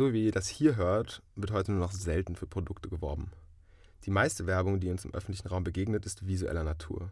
20! 0.00 0.08
So 0.08 0.14
wie 0.14 0.24
ihr 0.24 0.32
das 0.32 0.48
hier 0.48 0.76
hört, 0.76 1.22
wird 1.36 1.50
heute 1.50 1.72
nur 1.72 1.80
noch 1.82 1.92
selten 1.92 2.34
für 2.34 2.46
Produkte 2.46 2.88
geworben. 2.88 3.30
Die 4.06 4.10
meiste 4.10 4.46
Werbung, 4.46 4.80
die 4.80 4.88
uns 4.88 5.04
im 5.04 5.12
öffentlichen 5.12 5.48
Raum 5.48 5.62
begegnet, 5.62 6.06
ist 6.06 6.26
visueller 6.26 6.64
Natur. 6.64 7.10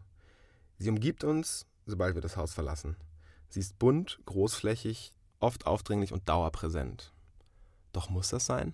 Sie 0.79 0.89
umgibt 0.89 1.23
uns, 1.23 1.67
sobald 1.85 2.15
wir 2.15 2.23
das 2.23 2.39
Haus 2.39 2.55
verlassen. 2.55 2.97
Sie 3.51 3.61
ist 3.61 3.79
bunt, 3.79 4.21
großflächig, 4.25 5.13
oft 5.39 5.67
aufdringlich 5.67 6.15
und 6.15 6.31
dauerpräsent. 6.31 7.13
Doch 7.93 8.09
muss 8.09 8.31
das 8.31 8.47
sein? 8.47 8.73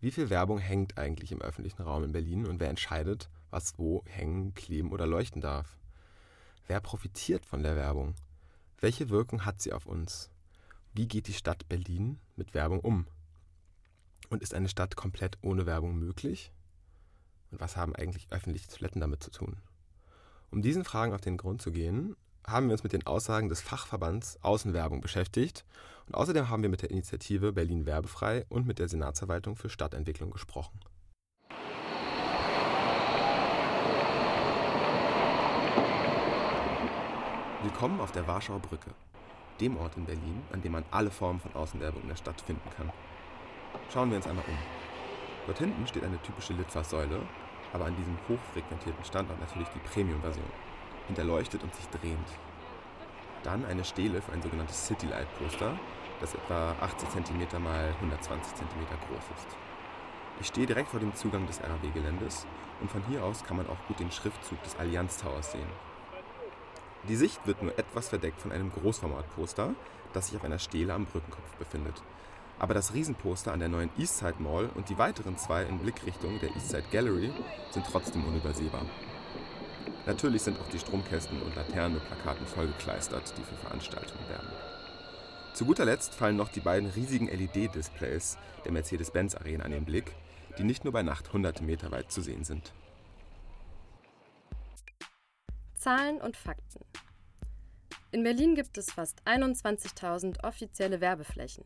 Wie 0.00 0.12
viel 0.12 0.30
Werbung 0.30 0.56
hängt 0.56 0.96
eigentlich 0.96 1.30
im 1.30 1.42
öffentlichen 1.42 1.82
Raum 1.82 2.04
in 2.04 2.12
Berlin 2.12 2.46
und 2.46 2.58
wer 2.58 2.70
entscheidet, 2.70 3.28
was 3.50 3.78
wo 3.78 4.02
hängen, 4.06 4.54
kleben 4.54 4.92
oder 4.92 5.06
leuchten 5.06 5.42
darf? 5.42 5.78
Wer 6.68 6.80
profitiert 6.80 7.44
von 7.44 7.62
der 7.62 7.76
Werbung? 7.76 8.14
Welche 8.78 9.10
Wirkung 9.10 9.44
hat 9.44 9.60
sie 9.60 9.74
auf 9.74 9.84
uns? 9.84 10.30
Wie 10.92 11.06
geht 11.06 11.28
die 11.28 11.34
Stadt 11.34 11.68
Berlin 11.68 12.18
mit 12.34 12.52
Werbung 12.52 12.80
um? 12.80 13.06
Und 14.28 14.42
ist 14.42 14.54
eine 14.54 14.68
Stadt 14.68 14.96
komplett 14.96 15.38
ohne 15.40 15.64
Werbung 15.64 15.96
möglich? 15.96 16.50
Und 17.52 17.60
was 17.60 17.76
haben 17.76 17.94
eigentlich 17.94 18.32
öffentliche 18.32 18.68
Toiletten 18.68 19.00
damit 19.00 19.22
zu 19.22 19.30
tun? 19.30 19.56
Um 20.50 20.62
diesen 20.62 20.84
Fragen 20.84 21.12
auf 21.14 21.20
den 21.20 21.36
Grund 21.36 21.62
zu 21.62 21.70
gehen, 21.70 22.16
haben 22.44 22.66
wir 22.66 22.72
uns 22.72 22.82
mit 22.82 22.92
den 22.92 23.06
Aussagen 23.06 23.48
des 23.48 23.60
Fachverbands 23.60 24.42
Außenwerbung 24.42 25.00
beschäftigt 25.00 25.64
und 26.06 26.16
außerdem 26.16 26.48
haben 26.48 26.62
wir 26.62 26.70
mit 26.70 26.82
der 26.82 26.90
Initiative 26.90 27.52
Berlin 27.52 27.86
Werbefrei 27.86 28.44
und 28.48 28.66
mit 28.66 28.80
der 28.80 28.88
Senatsverwaltung 28.88 29.54
für 29.54 29.70
Stadtentwicklung 29.70 30.32
gesprochen. 30.32 30.80
Willkommen 37.62 38.00
auf 38.00 38.10
der 38.10 38.26
Warschauer 38.26 38.58
Brücke, 38.58 38.90
dem 39.60 39.76
Ort 39.76 39.96
in 39.96 40.06
Berlin, 40.06 40.42
an 40.52 40.62
dem 40.62 40.72
man 40.72 40.84
alle 40.90 41.10
Formen 41.10 41.40
von 41.40 41.54
Außenwerbung 41.54 42.02
in 42.02 42.08
der 42.08 42.16
Stadt 42.16 42.40
finden 42.40 42.68
kann. 42.76 42.90
Schauen 43.92 44.10
wir 44.10 44.16
uns 44.16 44.26
einmal 44.26 44.44
um. 44.46 44.58
Dort 45.46 45.58
hinten 45.58 45.86
steht 45.86 46.04
eine 46.04 46.20
typische 46.22 46.52
Litfaßsäule, 46.54 47.20
aber 47.72 47.86
an 47.86 47.96
diesem 47.96 48.16
hochfrequentierten 48.28 49.04
Standort 49.04 49.40
natürlich 49.40 49.68
die 49.68 49.80
Premium-Version, 49.80 50.44
hinterleuchtet 51.06 51.62
und 51.62 51.74
sich 51.74 51.86
drehend. 51.88 52.28
Dann 53.42 53.64
eine 53.64 53.84
Stele 53.84 54.20
für 54.20 54.32
ein 54.32 54.42
sogenanntes 54.42 54.86
Citylight-Poster, 54.86 55.78
das 56.20 56.34
etwa 56.34 56.74
80 56.80 57.08
cm 57.10 57.40
x 57.42 57.54
120 57.54 58.54
cm 58.54 58.86
groß 59.08 59.24
ist. 59.36 59.56
Ich 60.40 60.46
stehe 60.46 60.66
direkt 60.66 60.88
vor 60.88 61.00
dem 61.00 61.14
Zugang 61.14 61.46
des 61.46 61.60
RAW-Geländes 61.62 62.46
und 62.80 62.90
von 62.90 63.02
hier 63.08 63.24
aus 63.24 63.44
kann 63.44 63.56
man 63.56 63.68
auch 63.68 63.86
gut 63.88 64.00
den 64.00 64.10
Schriftzug 64.10 64.62
des 64.62 64.76
Allianz 64.78 65.18
Towers 65.18 65.52
sehen. 65.52 65.89
Die 67.08 67.16
Sicht 67.16 67.46
wird 67.46 67.62
nur 67.62 67.78
etwas 67.78 68.08
verdeckt 68.10 68.40
von 68.40 68.52
einem 68.52 68.70
Großformatposter, 68.72 69.74
das 70.12 70.28
sich 70.28 70.36
auf 70.36 70.44
einer 70.44 70.58
Stele 70.58 70.92
am 70.92 71.06
Brückenkopf 71.06 71.56
befindet. 71.58 72.02
Aber 72.58 72.74
das 72.74 72.92
Riesenposter 72.92 73.52
an 73.52 73.60
der 73.60 73.70
neuen 73.70 73.90
Eastside 73.96 74.34
Mall 74.38 74.68
und 74.74 74.90
die 74.90 74.98
weiteren 74.98 75.38
zwei 75.38 75.62
in 75.62 75.78
Blickrichtung 75.78 76.38
der 76.40 76.54
Eastside 76.54 76.84
Gallery 76.92 77.32
sind 77.70 77.86
trotzdem 77.86 78.24
unübersehbar. 78.24 78.84
Natürlich 80.04 80.42
sind 80.42 80.60
auch 80.60 80.68
die 80.68 80.78
Stromkästen 80.78 81.40
und 81.40 81.56
Laternen 81.56 81.94
mit 81.94 82.06
Plakaten 82.06 82.46
vollgekleistert, 82.46 83.32
die 83.36 83.42
für 83.42 83.56
Veranstaltungen 83.56 84.28
werben. 84.28 84.48
Zu 85.54 85.64
guter 85.64 85.84
Letzt 85.84 86.14
fallen 86.14 86.36
noch 86.36 86.48
die 86.48 86.60
beiden 86.60 86.90
riesigen 86.90 87.28
LED-Displays 87.28 88.36
der 88.64 88.72
Mercedes-Benz 88.72 89.34
Arena 89.34 89.64
an 89.64 89.72
den 89.72 89.84
Blick, 89.84 90.12
die 90.58 90.64
nicht 90.64 90.84
nur 90.84 90.92
bei 90.92 91.02
Nacht 91.02 91.32
hunderte 91.32 91.64
Meter 91.64 91.90
weit 91.90 92.12
zu 92.12 92.20
sehen 92.20 92.44
sind. 92.44 92.72
Zahlen 95.80 96.20
und 96.20 96.36
Fakten. 96.36 96.84
In 98.12 98.22
Berlin 98.22 98.54
gibt 98.54 98.76
es 98.76 98.92
fast 98.92 99.22
21.000 99.26 100.44
offizielle 100.44 101.00
Werbeflächen. 101.00 101.64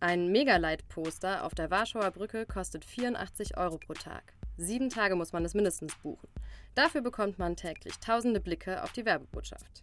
Ein 0.00 0.32
Megalight-Poster 0.32 1.44
auf 1.44 1.54
der 1.54 1.70
Warschauer 1.70 2.10
Brücke 2.10 2.46
kostet 2.46 2.84
84 2.84 3.56
Euro 3.56 3.78
pro 3.78 3.92
Tag. 3.92 4.32
Sieben 4.56 4.90
Tage 4.90 5.14
muss 5.14 5.32
man 5.32 5.44
es 5.44 5.54
mindestens 5.54 5.94
buchen. 6.02 6.28
Dafür 6.74 7.00
bekommt 7.00 7.38
man 7.38 7.54
täglich 7.54 7.96
tausende 8.00 8.40
Blicke 8.40 8.82
auf 8.82 8.90
die 8.90 9.04
Werbebotschaft. 9.04 9.82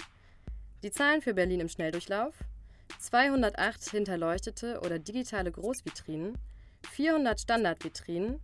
Die 0.84 0.92
Zahlen 0.92 1.22
für 1.22 1.34
Berlin 1.34 1.62
im 1.62 1.70
Schnelldurchlauf: 1.70 2.36
208 3.00 3.90
hinterleuchtete 3.90 4.82
oder 4.82 5.00
digitale 5.00 5.50
Großvitrinen, 5.50 6.38
400 6.92 7.40
Standardvitrinen, 7.40 8.42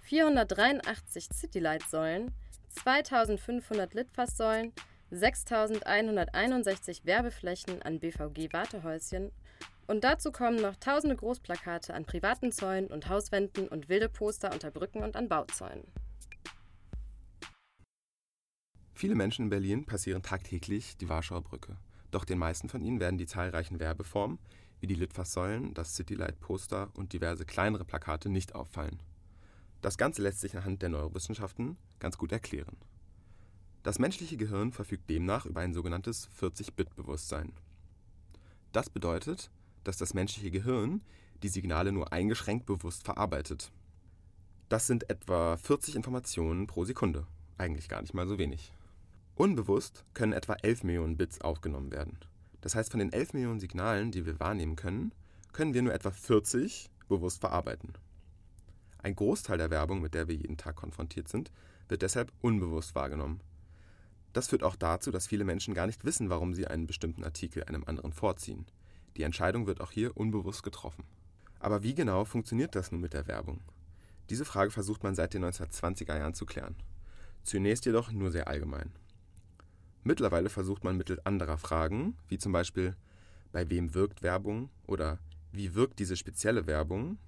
483 0.00 1.28
Citylight-Säulen, 1.28 2.32
2500 2.72 3.94
Litfaßsäulen, 3.94 4.72
6161 5.10 7.04
Werbeflächen 7.04 7.82
an 7.82 8.00
BVG-Wartehäuschen 8.00 9.30
und 9.86 10.04
dazu 10.04 10.32
kommen 10.32 10.60
noch 10.60 10.76
tausende 10.76 11.16
Großplakate 11.16 11.94
an 11.94 12.04
privaten 12.04 12.50
Zäunen 12.50 12.88
und 12.88 13.08
Hauswänden 13.08 13.68
und 13.68 13.88
wilde 13.88 14.08
Poster 14.08 14.52
unter 14.52 14.70
Brücken 14.70 15.02
und 15.02 15.16
an 15.16 15.28
Bauzäunen. 15.28 15.84
Viele 18.94 19.14
Menschen 19.14 19.46
in 19.46 19.50
Berlin 19.50 19.84
passieren 19.84 20.22
tagtäglich 20.22 20.96
die 20.96 21.08
Warschauer 21.08 21.42
Brücke. 21.42 21.76
Doch 22.10 22.24
den 22.24 22.38
meisten 22.38 22.68
von 22.68 22.82
ihnen 22.82 23.00
werden 23.00 23.18
die 23.18 23.26
zahlreichen 23.26 23.80
Werbeformen 23.80 24.38
wie 24.80 24.86
die 24.86 24.94
Litfaßsäulen, 24.94 25.74
das 25.74 25.94
Citylight-Poster 25.94 26.90
und 26.94 27.12
diverse 27.12 27.44
kleinere 27.44 27.84
Plakate 27.84 28.28
nicht 28.28 28.54
auffallen. 28.54 29.00
Das 29.82 29.98
Ganze 29.98 30.22
lässt 30.22 30.40
sich 30.40 30.56
anhand 30.56 30.80
der 30.80 30.88
Neurowissenschaften 30.90 31.76
ganz 31.98 32.16
gut 32.16 32.30
erklären. 32.30 32.76
Das 33.82 33.98
menschliche 33.98 34.36
Gehirn 34.36 34.70
verfügt 34.70 35.10
demnach 35.10 35.44
über 35.44 35.60
ein 35.60 35.74
sogenanntes 35.74 36.28
40-Bit-Bewusstsein. 36.40 37.52
Das 38.72 38.88
bedeutet, 38.88 39.50
dass 39.82 39.96
das 39.96 40.14
menschliche 40.14 40.52
Gehirn 40.52 41.02
die 41.42 41.48
Signale 41.48 41.90
nur 41.90 42.12
eingeschränkt 42.12 42.64
bewusst 42.64 43.02
verarbeitet. 43.04 43.72
Das 44.68 44.86
sind 44.86 45.10
etwa 45.10 45.56
40 45.56 45.96
Informationen 45.96 46.68
pro 46.68 46.84
Sekunde, 46.84 47.26
eigentlich 47.58 47.88
gar 47.88 48.00
nicht 48.00 48.14
mal 48.14 48.28
so 48.28 48.38
wenig. 48.38 48.72
Unbewusst 49.34 50.04
können 50.14 50.32
etwa 50.32 50.54
11 50.54 50.84
Millionen 50.84 51.16
Bits 51.16 51.40
aufgenommen 51.40 51.90
werden. 51.90 52.18
Das 52.60 52.76
heißt, 52.76 52.92
von 52.92 53.00
den 53.00 53.12
11 53.12 53.32
Millionen 53.32 53.58
Signalen, 53.58 54.12
die 54.12 54.26
wir 54.26 54.38
wahrnehmen 54.38 54.76
können, 54.76 55.12
können 55.52 55.74
wir 55.74 55.82
nur 55.82 55.92
etwa 55.92 56.12
40 56.12 56.88
bewusst 57.08 57.40
verarbeiten. 57.40 57.94
Ein 59.02 59.16
Großteil 59.16 59.58
der 59.58 59.70
Werbung, 59.70 60.00
mit 60.00 60.14
der 60.14 60.28
wir 60.28 60.34
jeden 60.34 60.56
Tag 60.56 60.76
konfrontiert 60.76 61.28
sind, 61.28 61.50
wird 61.88 62.02
deshalb 62.02 62.32
unbewusst 62.40 62.94
wahrgenommen. 62.94 63.40
Das 64.32 64.48
führt 64.48 64.62
auch 64.62 64.76
dazu, 64.76 65.10
dass 65.10 65.26
viele 65.26 65.44
Menschen 65.44 65.74
gar 65.74 65.86
nicht 65.86 66.04
wissen, 66.04 66.30
warum 66.30 66.54
sie 66.54 66.66
einen 66.66 66.86
bestimmten 66.86 67.24
Artikel 67.24 67.64
einem 67.64 67.84
anderen 67.84 68.12
vorziehen. 68.12 68.66
Die 69.16 69.24
Entscheidung 69.24 69.66
wird 69.66 69.80
auch 69.80 69.90
hier 69.90 70.16
unbewusst 70.16 70.62
getroffen. 70.62 71.04
Aber 71.58 71.82
wie 71.82 71.94
genau 71.94 72.24
funktioniert 72.24 72.74
das 72.74 72.92
nun 72.92 73.00
mit 73.00 73.12
der 73.12 73.26
Werbung? 73.26 73.60
Diese 74.30 74.44
Frage 74.44 74.70
versucht 74.70 75.02
man 75.02 75.14
seit 75.14 75.34
den 75.34 75.44
1920er 75.44 76.16
Jahren 76.16 76.34
zu 76.34 76.46
klären. 76.46 76.76
Zunächst 77.42 77.84
jedoch 77.84 78.10
nur 78.12 78.30
sehr 78.30 78.48
allgemein. 78.48 78.92
Mittlerweile 80.04 80.48
versucht 80.48 80.84
man 80.84 80.96
mittels 80.96 81.24
anderer 81.26 81.58
Fragen, 81.58 82.16
wie 82.28 82.38
zum 82.38 82.52
Beispiel 82.52 82.96
bei 83.52 83.68
wem 83.68 83.94
wirkt 83.94 84.22
Werbung 84.22 84.70
oder 84.86 85.18
wie 85.52 85.74
wirkt 85.74 85.98
diese 85.98 86.16
spezielle 86.16 86.66
Werbung 86.66 87.18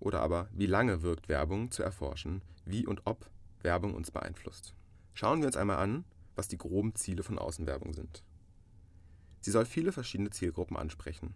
oder 0.00 0.20
aber 0.20 0.48
wie 0.52 0.66
lange 0.66 1.02
wirkt 1.02 1.28
Werbung 1.28 1.70
zu 1.70 1.82
erforschen, 1.82 2.42
wie 2.64 2.86
und 2.86 3.02
ob 3.04 3.28
Werbung 3.62 3.94
uns 3.94 4.10
beeinflusst. 4.10 4.74
Schauen 5.14 5.40
wir 5.40 5.46
uns 5.46 5.56
einmal 5.56 5.78
an, 5.78 6.04
was 6.36 6.48
die 6.48 6.58
groben 6.58 6.94
Ziele 6.94 7.22
von 7.22 7.38
Außenwerbung 7.38 7.92
sind. 7.94 8.22
Sie 9.40 9.50
soll 9.50 9.64
viele 9.64 9.92
verschiedene 9.92 10.30
Zielgruppen 10.30 10.76
ansprechen. 10.76 11.34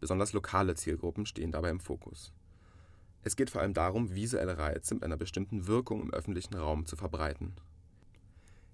Besonders 0.00 0.32
lokale 0.32 0.74
Zielgruppen 0.74 1.26
stehen 1.26 1.52
dabei 1.52 1.70
im 1.70 1.80
Fokus. 1.80 2.32
Es 3.22 3.36
geht 3.36 3.50
vor 3.50 3.60
allem 3.60 3.74
darum, 3.74 4.14
visuelle 4.14 4.58
Reize 4.58 4.94
mit 4.94 5.02
einer 5.02 5.16
bestimmten 5.16 5.66
Wirkung 5.66 6.02
im 6.02 6.14
öffentlichen 6.14 6.54
Raum 6.54 6.86
zu 6.86 6.96
verbreiten. 6.96 7.54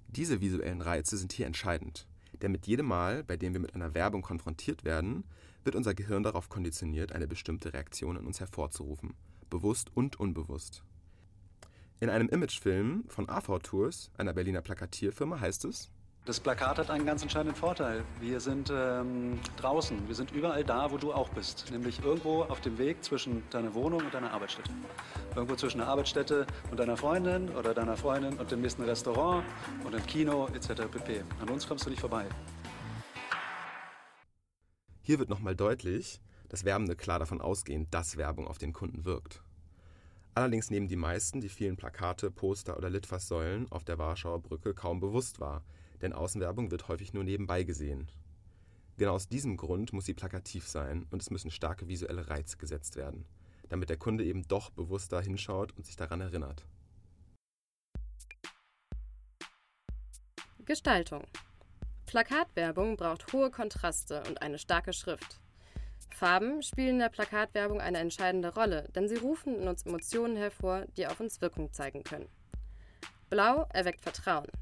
Diese 0.08 0.40
visuellen 0.40 0.82
Reize 0.82 1.16
sind 1.16 1.32
hier 1.32 1.46
entscheidend, 1.46 2.06
denn 2.44 2.52
mit 2.52 2.66
jedem 2.66 2.86
Mal, 2.86 3.24
bei 3.24 3.36
dem 3.36 3.54
wir 3.54 3.60
mit 3.60 3.74
einer 3.74 3.94
Werbung 3.94 4.20
konfrontiert 4.20 4.84
werden, 4.84 5.24
wird 5.64 5.74
unser 5.74 5.94
Gehirn 5.94 6.22
darauf 6.22 6.50
konditioniert, 6.50 7.12
eine 7.12 7.26
bestimmte 7.26 7.72
Reaktion 7.72 8.16
in 8.16 8.26
uns 8.26 8.38
hervorzurufen, 8.38 9.14
bewusst 9.48 9.90
und 9.94 10.20
unbewusst. 10.20 10.84
In 12.00 12.10
einem 12.10 12.28
Imagefilm 12.28 13.04
von 13.08 13.30
AV 13.30 13.60
Tours, 13.60 14.10
einer 14.18 14.34
Berliner 14.34 14.60
Plakatierfirma, 14.60 15.40
heißt 15.40 15.64
es, 15.64 15.90
das 16.26 16.40
Plakat 16.40 16.78
hat 16.78 16.90
einen 16.90 17.04
ganz 17.04 17.22
entscheidenden 17.22 17.54
Vorteil. 17.54 18.02
Wir 18.18 18.40
sind 18.40 18.72
ähm, 18.74 19.38
draußen, 19.58 20.08
wir 20.08 20.14
sind 20.14 20.30
überall 20.32 20.64
da, 20.64 20.90
wo 20.90 20.96
du 20.96 21.12
auch 21.12 21.28
bist. 21.28 21.70
Nämlich 21.70 22.02
irgendwo 22.02 22.44
auf 22.44 22.62
dem 22.62 22.78
Weg 22.78 23.04
zwischen 23.04 23.42
deiner 23.50 23.74
Wohnung 23.74 24.00
und 24.00 24.14
deiner 24.14 24.32
Arbeitsstätte. 24.32 24.70
Irgendwo 25.34 25.56
zwischen 25.56 25.78
der 25.78 25.88
Arbeitsstätte 25.88 26.46
und 26.70 26.78
deiner 26.78 26.96
Freundin 26.96 27.48
oder 27.56 27.74
deiner 27.74 27.96
Freundin 27.96 28.38
und 28.38 28.50
dem 28.50 28.60
nächsten 28.60 28.82
Restaurant 28.82 29.44
und 29.84 29.92
dem 29.92 30.06
Kino 30.06 30.48
etc. 30.54 30.82
pp. 30.90 31.22
An 31.40 31.48
uns 31.48 31.66
kommst 31.66 31.86
du 31.86 31.90
nicht 31.90 32.00
vorbei. 32.00 32.26
Hier 35.02 35.18
wird 35.18 35.28
nochmal 35.28 35.56
deutlich, 35.56 36.20
dass 36.48 36.64
Werbende 36.64 36.94
klar 36.94 37.18
davon 37.18 37.40
ausgehen, 37.40 37.88
dass 37.90 38.16
Werbung 38.16 38.46
auf 38.46 38.58
den 38.58 38.72
Kunden 38.72 39.04
wirkt. 39.04 39.42
Allerdings 40.34 40.70
nehmen 40.70 40.88
die 40.88 40.96
meisten 40.96 41.40
die 41.40 41.48
vielen 41.48 41.76
Plakate, 41.76 42.30
Poster 42.30 42.76
oder 42.76 42.90
Litfaßsäulen 42.90 43.70
auf 43.70 43.84
der 43.84 43.98
Warschauer 43.98 44.40
Brücke 44.40 44.72
kaum 44.72 45.00
bewusst 45.00 45.40
wahr, 45.40 45.64
denn 46.00 46.12
Außenwerbung 46.12 46.70
wird 46.70 46.88
häufig 46.88 47.12
nur 47.12 47.24
nebenbei 47.24 47.64
gesehen. 47.64 48.08
Genau 48.96 49.14
aus 49.14 49.28
diesem 49.28 49.56
Grund 49.56 49.92
muss 49.92 50.06
sie 50.06 50.14
plakativ 50.14 50.68
sein 50.68 51.06
und 51.10 51.20
es 51.22 51.30
müssen 51.30 51.50
starke 51.50 51.88
visuelle 51.88 52.28
Reize 52.28 52.56
gesetzt 52.56 52.96
werden, 52.96 53.26
damit 53.74 53.90
der 53.90 53.96
Kunde 53.96 54.22
eben 54.24 54.46
doch 54.46 54.70
bewusster 54.70 55.20
hinschaut 55.20 55.76
und 55.76 55.84
sich 55.84 55.96
daran 55.96 56.20
erinnert. 56.20 56.64
Gestaltung. 60.64 61.24
Plakatwerbung 62.06 62.96
braucht 62.96 63.32
hohe 63.32 63.50
Kontraste 63.50 64.22
und 64.28 64.40
eine 64.42 64.60
starke 64.60 64.92
Schrift. 64.92 65.40
Farben 66.10 66.62
spielen 66.62 66.90
in 66.90 66.98
der 67.00 67.08
Plakatwerbung 67.08 67.80
eine 67.80 67.98
entscheidende 67.98 68.54
Rolle, 68.54 68.88
denn 68.94 69.08
sie 69.08 69.16
rufen 69.16 69.60
in 69.60 69.66
uns 69.66 69.82
Emotionen 69.82 70.36
hervor, 70.36 70.86
die 70.96 71.08
auf 71.08 71.18
uns 71.18 71.40
Wirkung 71.40 71.72
zeigen 71.72 72.04
können. 72.04 72.28
Blau 73.28 73.66
erweckt 73.72 74.02
Vertrauen. 74.02 74.52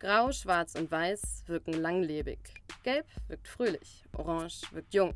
Grau, 0.00 0.32
Schwarz 0.32 0.74
und 0.74 0.90
Weiß 0.90 1.44
wirken 1.46 1.74
langlebig. 1.74 2.40
Gelb 2.82 3.06
wirkt 3.28 3.46
fröhlich. 3.46 4.02
Orange 4.12 4.62
wirkt 4.72 4.92
jung. 4.92 5.14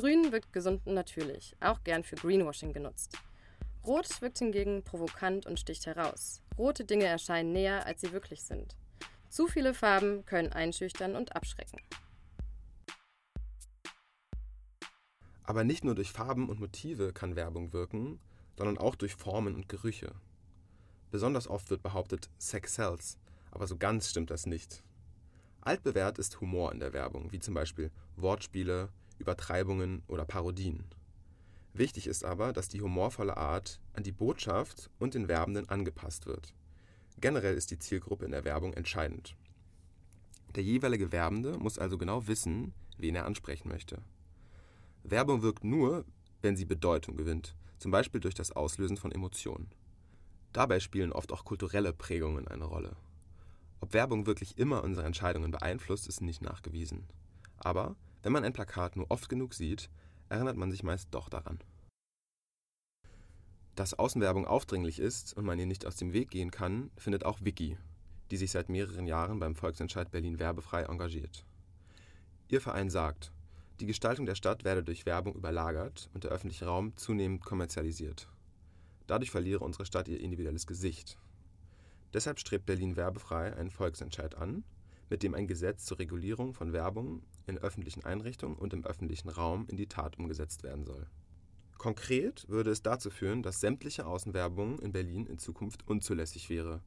Grün 0.00 0.32
wirkt 0.32 0.54
gesund 0.54 0.86
und 0.86 0.94
natürlich, 0.94 1.54
auch 1.60 1.84
gern 1.84 2.04
für 2.04 2.16
Greenwashing 2.16 2.72
genutzt. 2.72 3.18
Rot 3.86 4.22
wirkt 4.22 4.38
hingegen 4.38 4.82
provokant 4.82 5.44
und 5.44 5.60
sticht 5.60 5.84
heraus. 5.84 6.40
Rote 6.56 6.86
Dinge 6.86 7.04
erscheinen 7.04 7.52
näher, 7.52 7.84
als 7.84 8.00
sie 8.00 8.10
wirklich 8.12 8.42
sind. 8.42 8.76
Zu 9.28 9.46
viele 9.46 9.74
Farben 9.74 10.24
können 10.24 10.54
einschüchtern 10.54 11.16
und 11.16 11.36
abschrecken. 11.36 11.82
Aber 15.42 15.64
nicht 15.64 15.84
nur 15.84 15.94
durch 15.94 16.12
Farben 16.12 16.48
und 16.48 16.60
Motive 16.60 17.12
kann 17.12 17.36
Werbung 17.36 17.74
wirken, 17.74 18.20
sondern 18.56 18.78
auch 18.78 18.94
durch 18.94 19.14
Formen 19.14 19.54
und 19.54 19.68
Gerüche. 19.68 20.14
Besonders 21.10 21.46
oft 21.46 21.68
wird 21.68 21.82
behauptet, 21.82 22.30
Sex 22.38 22.76
sells, 22.76 23.18
aber 23.50 23.66
so 23.66 23.76
ganz 23.76 24.08
stimmt 24.08 24.30
das 24.30 24.46
nicht. 24.46 24.82
Altbewährt 25.60 26.18
ist 26.18 26.40
Humor 26.40 26.72
in 26.72 26.80
der 26.80 26.94
Werbung, 26.94 27.32
wie 27.32 27.40
zum 27.40 27.52
Beispiel 27.52 27.90
Wortspiele, 28.16 28.88
Übertreibungen 29.20 30.02
oder 30.08 30.24
Parodien. 30.24 30.84
Wichtig 31.72 32.08
ist 32.08 32.24
aber, 32.24 32.52
dass 32.52 32.68
die 32.68 32.80
humorvolle 32.80 33.36
Art 33.36 33.80
an 33.92 34.02
die 34.02 34.12
Botschaft 34.12 34.90
und 34.98 35.14
den 35.14 35.28
Werbenden 35.28 35.68
angepasst 35.68 36.26
wird. 36.26 36.52
Generell 37.20 37.54
ist 37.54 37.70
die 37.70 37.78
Zielgruppe 37.78 38.24
in 38.24 38.32
der 38.32 38.44
Werbung 38.44 38.72
entscheidend. 38.74 39.36
Der 40.56 40.64
jeweilige 40.64 41.12
Werbende 41.12 41.58
muss 41.58 41.78
also 41.78 41.96
genau 41.96 42.26
wissen, 42.26 42.74
wen 42.98 43.14
er 43.14 43.26
ansprechen 43.26 43.68
möchte. 43.68 44.02
Werbung 45.04 45.42
wirkt 45.42 45.64
nur, 45.64 46.04
wenn 46.42 46.56
sie 46.56 46.64
Bedeutung 46.64 47.16
gewinnt, 47.16 47.54
zum 47.78 47.90
Beispiel 47.90 48.20
durch 48.20 48.34
das 48.34 48.52
Auslösen 48.52 48.96
von 48.96 49.12
Emotionen. 49.12 49.70
Dabei 50.52 50.80
spielen 50.80 51.12
oft 51.12 51.32
auch 51.32 51.44
kulturelle 51.44 51.92
Prägungen 51.92 52.48
eine 52.48 52.64
Rolle. 52.64 52.96
Ob 53.80 53.94
Werbung 53.94 54.26
wirklich 54.26 54.58
immer 54.58 54.82
unsere 54.82 55.06
Entscheidungen 55.06 55.52
beeinflusst, 55.52 56.08
ist 56.08 56.20
nicht 56.20 56.42
nachgewiesen. 56.42 57.06
Aber 57.58 57.96
wenn 58.22 58.32
man 58.32 58.44
ein 58.44 58.52
Plakat 58.52 58.96
nur 58.96 59.10
oft 59.10 59.28
genug 59.28 59.54
sieht, 59.54 59.90
erinnert 60.28 60.56
man 60.56 60.70
sich 60.70 60.82
meist 60.82 61.08
doch 61.12 61.28
daran. 61.28 61.58
Dass 63.76 63.94
Außenwerbung 63.94 64.46
aufdringlich 64.46 64.98
ist 64.98 65.36
und 65.36 65.44
man 65.44 65.58
ihr 65.58 65.66
nicht 65.66 65.86
aus 65.86 65.96
dem 65.96 66.12
Weg 66.12 66.30
gehen 66.30 66.50
kann, 66.50 66.90
findet 66.96 67.24
auch 67.24 67.40
Vicky, 67.42 67.78
die 68.30 68.36
sich 68.36 68.50
seit 68.50 68.68
mehreren 68.68 69.06
Jahren 69.06 69.38
beim 69.38 69.54
Volksentscheid 69.54 70.10
Berlin 70.10 70.38
werbefrei 70.38 70.82
engagiert. 70.82 71.44
Ihr 72.48 72.60
Verein 72.60 72.90
sagt, 72.90 73.32
die 73.80 73.86
Gestaltung 73.86 74.26
der 74.26 74.34
Stadt 74.34 74.64
werde 74.64 74.82
durch 74.82 75.06
Werbung 75.06 75.34
überlagert 75.34 76.10
und 76.12 76.24
der 76.24 76.30
öffentliche 76.30 76.66
Raum 76.66 76.96
zunehmend 76.96 77.42
kommerzialisiert. 77.42 78.28
Dadurch 79.06 79.30
verliere 79.30 79.64
unsere 79.64 79.86
Stadt 79.86 80.08
ihr 80.08 80.20
individuelles 80.20 80.66
Gesicht. 80.66 81.18
Deshalb 82.12 82.38
strebt 82.38 82.66
Berlin 82.66 82.96
werbefrei 82.96 83.56
einen 83.56 83.70
Volksentscheid 83.70 84.34
an, 84.34 84.64
mit 85.08 85.22
dem 85.22 85.34
ein 85.34 85.46
Gesetz 85.46 85.84
zur 85.84 85.98
Regulierung 85.98 86.52
von 86.52 86.72
Werbung 86.72 87.22
in 87.46 87.58
öffentlichen 87.58 88.04
Einrichtungen 88.04 88.56
und 88.56 88.72
im 88.72 88.84
öffentlichen 88.84 89.28
Raum 89.28 89.66
in 89.68 89.76
die 89.76 89.88
Tat 89.88 90.18
umgesetzt 90.18 90.62
werden 90.62 90.84
soll. 90.84 91.06
Konkret 91.78 92.48
würde 92.48 92.70
es 92.70 92.82
dazu 92.82 93.08
führen, 93.08 93.42
dass 93.42 93.60
sämtliche 93.60 94.04
Außenwerbung 94.06 94.80
in 94.80 94.92
Berlin 94.92 95.26
in 95.26 95.38
Zukunft 95.38 95.88
unzulässig 95.88 96.50
wäre. 96.50 96.82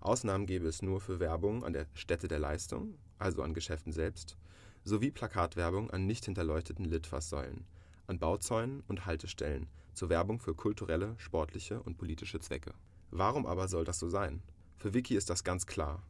Ausnahmen 0.00 0.46
gäbe 0.46 0.66
es 0.66 0.80
nur 0.80 1.00
für 1.00 1.20
Werbung 1.20 1.62
an 1.62 1.74
der 1.74 1.86
Stätte 1.92 2.26
der 2.26 2.38
Leistung, 2.38 2.94
also 3.18 3.42
an 3.42 3.52
Geschäften 3.52 3.92
selbst, 3.92 4.38
sowie 4.82 5.10
Plakatwerbung 5.10 5.90
an 5.90 6.06
nicht 6.06 6.24
hinterleuchteten 6.24 6.86
Litfaßsäulen, 6.86 7.66
an 8.06 8.18
Bauzäunen 8.18 8.82
und 8.88 9.04
Haltestellen 9.04 9.68
zur 9.92 10.08
Werbung 10.08 10.40
für 10.40 10.54
kulturelle, 10.54 11.14
sportliche 11.18 11.82
und 11.82 11.98
politische 11.98 12.40
Zwecke. 12.40 12.72
Warum 13.10 13.44
aber 13.44 13.68
soll 13.68 13.84
das 13.84 13.98
so 13.98 14.08
sein? 14.08 14.42
Für 14.76 14.94
Vicky 14.94 15.16
ist 15.16 15.28
das 15.28 15.44
ganz 15.44 15.66
klar. 15.66 16.02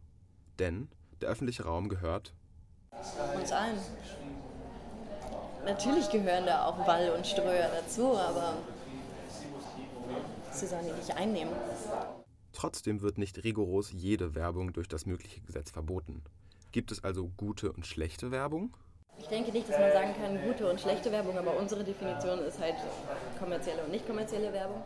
Denn 0.61 0.89
der 1.21 1.31
öffentliche 1.31 1.65
Raum 1.65 1.89
gehört 1.89 2.33
uns 3.41 3.53
allen 3.53 3.79
natürlich 5.65 6.11
gehören 6.11 6.47
da 6.47 6.67
auch 6.67 6.87
Wall 6.87 7.11
und 7.11 7.27
Ströer 7.27 7.71
dazu, 7.75 8.17
aber 8.17 8.55
sie 10.51 10.67
sollen 10.67 10.87
die 10.87 10.93
nicht 10.93 11.17
einnehmen. 11.17 11.53
Trotzdem 12.53 13.01
wird 13.03 13.19
nicht 13.19 13.45
rigoros 13.45 13.93
jede 13.93 14.35
Werbung 14.35 14.73
durch 14.73 14.89
das 14.89 15.07
mögliche 15.07 15.41
Gesetz 15.43 15.71
verboten. 15.71 16.23
Gibt 16.73 16.93
es 16.93 17.05
also 17.05 17.31
gute 17.37 17.73
und 17.73 17.87
schlechte 17.87 18.31
Werbung? 18.31 18.75
Ich 19.19 19.27
denke 19.27 19.53
nicht, 19.53 19.69
dass 19.69 19.79
man 19.79 19.93
sagen 19.93 20.15
kann, 20.21 20.43
gute 20.43 20.69
und 20.69 20.81
schlechte 20.81 21.13
Werbung, 21.13 21.37
aber 21.37 21.57
unsere 21.57 21.85
Definition 21.85 22.39
ist 22.41 22.59
halt 22.59 22.77
kommerzielle 23.39 23.85
und 23.85 23.91
nicht 23.91 24.07
kommerzielle 24.07 24.53
Werbung. 24.53 24.83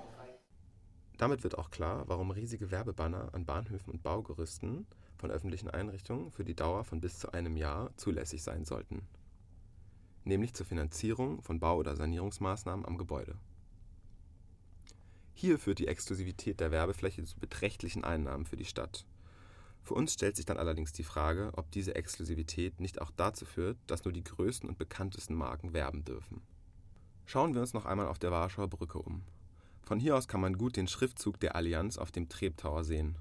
Damit 1.18 1.44
wird 1.44 1.58
auch 1.58 1.70
klar, 1.70 2.04
warum 2.06 2.30
riesige 2.30 2.70
Werbebanner 2.70 3.32
an 3.32 3.46
Bahnhöfen 3.46 3.92
und 3.92 4.02
Baugerüsten 4.02 4.86
von 5.16 5.30
öffentlichen 5.30 5.70
Einrichtungen 5.70 6.30
für 6.30 6.44
die 6.44 6.56
Dauer 6.56 6.84
von 6.84 7.00
bis 7.00 7.18
zu 7.18 7.32
einem 7.32 7.56
Jahr 7.56 7.96
zulässig 7.96 8.42
sein 8.42 8.64
sollten 8.64 9.06
nämlich 10.24 10.54
zur 10.54 10.66
Finanzierung 10.66 11.42
von 11.42 11.60
Bau- 11.60 11.76
oder 11.76 11.96
Sanierungsmaßnahmen 11.96 12.86
am 12.86 12.98
Gebäude. 12.98 13.36
Hier 15.34 15.58
führt 15.58 15.78
die 15.78 15.88
Exklusivität 15.88 16.60
der 16.60 16.70
Werbefläche 16.70 17.24
zu 17.24 17.38
beträchtlichen 17.38 18.04
Einnahmen 18.04 18.46
für 18.46 18.56
die 18.56 18.64
Stadt. 18.64 19.04
Für 19.82 19.94
uns 19.94 20.14
stellt 20.14 20.36
sich 20.36 20.46
dann 20.46 20.56
allerdings 20.56 20.92
die 20.92 21.02
Frage, 21.02 21.52
ob 21.56 21.70
diese 21.70 21.94
Exklusivität 21.94 22.80
nicht 22.80 23.00
auch 23.02 23.10
dazu 23.10 23.44
führt, 23.44 23.76
dass 23.86 24.04
nur 24.04 24.12
die 24.12 24.24
größten 24.24 24.68
und 24.68 24.78
bekanntesten 24.78 25.34
Marken 25.34 25.74
werben 25.74 26.04
dürfen. 26.04 26.40
Schauen 27.26 27.54
wir 27.54 27.60
uns 27.60 27.74
noch 27.74 27.84
einmal 27.84 28.08
auf 28.08 28.18
der 28.18 28.30
Warschauer 28.30 28.68
Brücke 28.68 28.98
um. 28.98 29.22
Von 29.84 30.00
hier 30.00 30.16
aus 30.16 30.28
kann 30.28 30.40
man 30.40 30.56
gut 30.56 30.76
den 30.76 30.88
Schriftzug 30.88 31.38
der 31.40 31.56
Allianz 31.56 31.98
auf 31.98 32.10
dem 32.10 32.30
Treptower 32.30 32.84
sehen. 32.84 33.16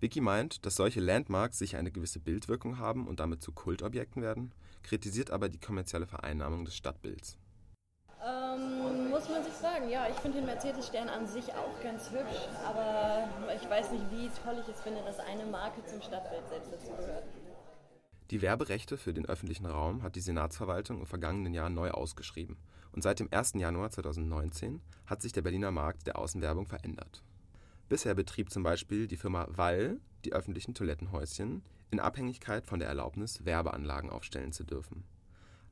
Vicky 0.00 0.20
meint, 0.20 0.66
dass 0.66 0.74
solche 0.74 1.00
Landmarks 1.00 1.58
sicher 1.58 1.78
eine 1.78 1.92
gewisse 1.92 2.18
Bildwirkung 2.18 2.78
haben 2.78 3.06
und 3.06 3.20
damit 3.20 3.40
zu 3.40 3.52
Kultobjekten 3.52 4.20
werden, 4.20 4.52
kritisiert 4.82 5.30
aber 5.30 5.48
die 5.48 5.60
kommerzielle 5.60 6.06
Vereinnahmung 6.06 6.64
des 6.64 6.76
Stadtbilds. 6.76 7.38
Ähm, 8.20 9.10
muss 9.10 9.28
man 9.28 9.44
sich 9.44 9.54
sagen, 9.54 9.88
ja, 9.88 10.08
ich 10.10 10.16
finde 10.16 10.38
den 10.38 10.46
Mercedes-Stern 10.46 11.08
an 11.08 11.26
sich 11.28 11.52
auch 11.54 11.80
ganz 11.82 12.10
hübsch, 12.10 12.48
aber 12.66 13.28
ich 13.54 13.70
weiß 13.70 13.92
nicht, 13.92 14.04
wie 14.10 14.28
toll 14.42 14.60
ich 14.60 14.74
es 14.74 14.80
finde, 14.80 15.02
dass 15.02 15.20
eine 15.20 15.46
Marke 15.46 15.84
zum 15.86 16.02
Stadtbild 16.02 16.48
selbst 16.48 16.72
dazu 16.72 16.92
gehört. 16.96 17.24
Die 18.30 18.42
Werberechte 18.42 18.96
für 18.96 19.14
den 19.14 19.26
öffentlichen 19.26 19.66
Raum 19.66 20.02
hat 20.02 20.16
die 20.16 20.20
Senatsverwaltung 20.20 20.98
im 20.98 21.06
vergangenen 21.06 21.54
Jahr 21.54 21.70
neu 21.70 21.90
ausgeschrieben 21.92 22.56
und 22.90 23.02
seit 23.02 23.20
dem 23.20 23.28
1. 23.30 23.52
Januar 23.54 23.90
2019 23.90 24.80
hat 25.06 25.22
sich 25.22 25.32
der 25.32 25.42
Berliner 25.42 25.70
Markt 25.70 26.08
der 26.08 26.18
Außenwerbung 26.18 26.66
verändert. 26.66 27.22
Bisher 27.88 28.14
betrieb 28.14 28.50
zum 28.50 28.64
Beispiel 28.64 29.06
die 29.06 29.16
Firma 29.16 29.46
Wall 29.50 30.00
die 30.24 30.32
öffentlichen 30.32 30.74
Toilettenhäuschen 30.74 31.62
in 31.92 32.00
Abhängigkeit 32.00 32.66
von 32.66 32.80
der 32.80 32.88
Erlaubnis, 32.88 33.44
Werbeanlagen 33.44 34.10
aufstellen 34.10 34.52
zu 34.52 34.64
dürfen. 34.64 35.04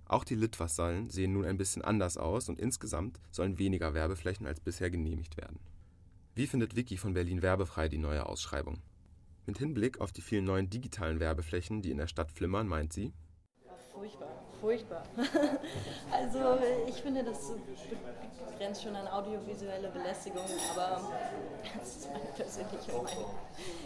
Auch 0.06 0.22
die 0.22 0.36
Litfaßsäulen 0.36 1.10
sehen 1.10 1.32
nun 1.32 1.44
ein 1.44 1.56
bisschen 1.56 1.82
anders 1.82 2.16
aus 2.16 2.48
und 2.48 2.60
insgesamt 2.60 3.18
sollen 3.32 3.58
weniger 3.58 3.94
Werbeflächen 3.94 4.46
als 4.46 4.60
bisher 4.60 4.90
genehmigt 4.90 5.36
werden. 5.36 5.58
Wie 6.36 6.46
findet 6.46 6.76
Vicky 6.76 6.98
von 6.98 7.14
Berlin 7.14 7.42
Werbefrei 7.42 7.88
die 7.88 7.98
neue 7.98 8.26
Ausschreibung? 8.26 8.80
Mit 9.46 9.58
Hinblick 9.58 10.00
auf 10.00 10.12
die 10.12 10.22
vielen 10.22 10.44
neuen 10.44 10.70
digitalen 10.70 11.20
Werbeflächen, 11.20 11.82
die 11.82 11.90
in 11.90 11.98
der 11.98 12.06
Stadt 12.06 12.32
flimmern, 12.32 12.66
meint 12.66 12.92
sie, 12.92 13.12
furchtbar, 14.04 14.28
furchtbar. 14.60 15.02
also 16.10 16.58
ich 16.86 16.96
finde, 16.96 17.24
das 17.24 17.52
grenzt 18.58 18.82
schon 18.82 18.94
an 18.94 19.06
audiovisuelle 19.08 19.88
Belästigung, 19.88 20.44
aber 20.72 21.00
das 21.78 21.96
ist 21.96 22.12
meine 22.12 22.26
persönliche 22.36 22.92
Meinung. 22.92 23.34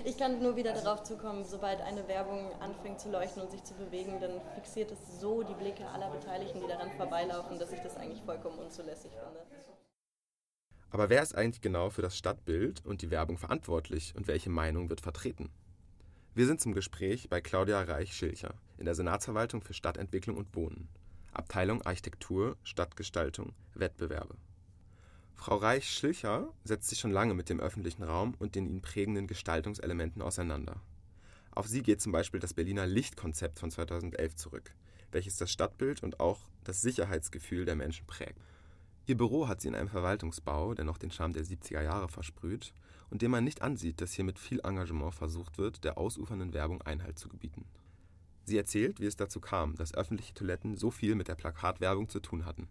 Ich 0.04 0.16
kann 0.16 0.42
nur 0.42 0.56
wieder 0.56 0.72
darauf 0.72 1.02
zukommen, 1.02 1.44
sobald 1.44 1.80
eine 1.80 2.06
Werbung 2.08 2.50
anfängt 2.60 3.00
zu 3.00 3.10
leuchten 3.10 3.42
und 3.42 3.50
sich 3.50 3.62
zu 3.64 3.74
bewegen, 3.74 4.18
dann 4.20 4.40
fixiert 4.54 4.90
es 4.90 5.20
so 5.20 5.42
die 5.42 5.54
Blicke 5.54 5.86
aller 5.88 6.10
Beteiligten, 6.10 6.60
die 6.60 6.68
daran 6.68 6.90
vorbeilaufen, 6.92 7.58
dass 7.58 7.72
ich 7.72 7.80
das 7.80 7.96
eigentlich 7.96 8.22
vollkommen 8.22 8.58
unzulässig 8.58 9.12
finde. 9.12 9.42
Aber 10.90 11.10
wer 11.10 11.22
ist 11.22 11.34
eigentlich 11.34 11.60
genau 11.60 11.90
für 11.90 12.02
das 12.02 12.16
Stadtbild 12.16 12.84
und 12.84 13.02
die 13.02 13.10
Werbung 13.10 13.36
verantwortlich 13.36 14.14
und 14.16 14.26
welche 14.26 14.48
Meinung 14.48 14.88
wird 14.88 15.02
vertreten? 15.02 15.50
Wir 16.34 16.46
sind 16.46 16.60
zum 16.60 16.72
Gespräch 16.72 17.28
bei 17.28 17.40
Claudia 17.40 17.82
Reich-Schilcher 17.82 18.54
in 18.78 18.86
der 18.86 18.94
Senatsverwaltung 18.94 19.60
für 19.60 19.74
Stadtentwicklung 19.74 20.36
und 20.36 20.54
Wohnen, 20.54 20.88
Abteilung 21.32 21.82
Architektur, 21.82 22.56
Stadtgestaltung, 22.62 23.52
Wettbewerbe. 23.74 24.36
Frau 25.34 25.56
Reich-Schilcher 25.56 26.52
setzt 26.64 26.88
sich 26.88 26.98
schon 26.98 27.12
lange 27.12 27.34
mit 27.34 27.48
dem 27.48 27.60
öffentlichen 27.60 28.02
Raum 28.02 28.34
und 28.38 28.54
den 28.54 28.66
ihn 28.66 28.80
prägenden 28.80 29.26
Gestaltungselementen 29.26 30.22
auseinander. 30.22 30.80
Auf 31.50 31.66
sie 31.66 31.82
geht 31.82 32.00
zum 32.00 32.12
Beispiel 32.12 32.40
das 32.40 32.54
Berliner 32.54 32.86
Lichtkonzept 32.86 33.58
von 33.58 33.70
2011 33.70 34.36
zurück, 34.36 34.74
welches 35.12 35.36
das 35.36 35.50
Stadtbild 35.50 36.02
und 36.02 36.18
auch 36.18 36.40
das 36.64 36.80
Sicherheitsgefühl 36.80 37.64
der 37.66 37.76
Menschen 37.76 38.06
prägt. 38.06 38.40
Ihr 39.08 39.16
Büro 39.16 39.48
hat 39.48 39.62
sie 39.62 39.68
in 39.68 39.74
einem 39.74 39.88
Verwaltungsbau, 39.88 40.74
der 40.74 40.84
noch 40.84 40.98
den 40.98 41.10
Charme 41.10 41.32
der 41.32 41.42
70er 41.42 41.82
Jahre 41.82 42.10
versprüht 42.10 42.74
und 43.08 43.22
dem 43.22 43.30
man 43.30 43.42
nicht 43.42 43.62
ansieht, 43.62 44.02
dass 44.02 44.12
hier 44.12 44.24
mit 44.24 44.38
viel 44.38 44.60
Engagement 44.62 45.14
versucht 45.14 45.56
wird, 45.56 45.82
der 45.82 45.96
ausufernden 45.96 46.52
Werbung 46.52 46.82
Einhalt 46.82 47.18
zu 47.18 47.30
gebieten. 47.30 47.64
Sie 48.44 48.58
erzählt, 48.58 49.00
wie 49.00 49.06
es 49.06 49.16
dazu 49.16 49.40
kam, 49.40 49.76
dass 49.76 49.94
öffentliche 49.94 50.34
Toiletten 50.34 50.76
so 50.76 50.90
viel 50.90 51.14
mit 51.14 51.28
der 51.28 51.36
Plakatwerbung 51.36 52.10
zu 52.10 52.20
tun 52.20 52.44
hatten. 52.44 52.68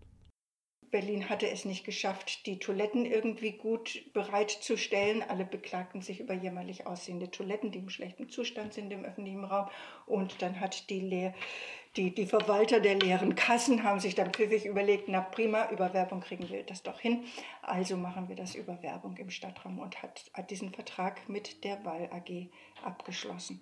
Berlin 0.91 1.27
hatte 1.27 1.49
es 1.49 1.65
nicht 1.65 1.83
geschafft, 1.83 2.45
die 2.45 2.59
Toiletten 2.59 3.05
irgendwie 3.05 3.53
gut 3.53 4.05
bereitzustellen. 4.13 5.23
Alle 5.23 5.43
beklagten 5.43 6.01
sich 6.01 6.19
über 6.19 6.33
jämmerlich 6.33 6.85
aussehende 6.85 7.31
Toiletten, 7.31 7.71
die 7.71 7.79
im 7.79 7.89
schlechten 7.89 8.29
Zustand 8.29 8.73
sind 8.73 8.91
im 8.91 9.03
öffentlichen 9.03 9.43
Raum. 9.43 9.69
Und 10.05 10.41
dann 10.41 10.59
hat 10.59 10.89
die 10.89 11.01
Lehr 11.01 11.33
die, 11.97 12.13
die 12.13 12.27
Verwalter 12.27 12.79
der 12.79 12.95
leeren 12.95 13.35
Kassen 13.35 13.83
haben 13.83 13.99
sich 13.99 14.13
dann 14.13 14.31
pfiffig 14.31 14.65
überlegt, 14.65 15.07
na 15.07 15.21
prima, 15.21 15.69
über 15.71 15.93
Werbung 15.93 16.21
kriegen 16.21 16.47
wir 16.49 16.63
das 16.63 16.83
doch 16.83 16.99
hin. 16.99 17.25
Also 17.63 17.97
machen 17.97 18.29
wir 18.29 18.35
das 18.35 18.53
über 18.53 18.81
Werbung 18.83 19.17
im 19.17 19.31
Stadtraum 19.31 19.79
und 19.79 20.01
hat, 20.03 20.29
hat 20.33 20.51
diesen 20.51 20.71
Vertrag 20.71 21.27
mit 21.27 21.63
der 21.63 21.83
Wall 21.83 22.09
AG 22.13 22.49
abgeschlossen. 22.83 23.61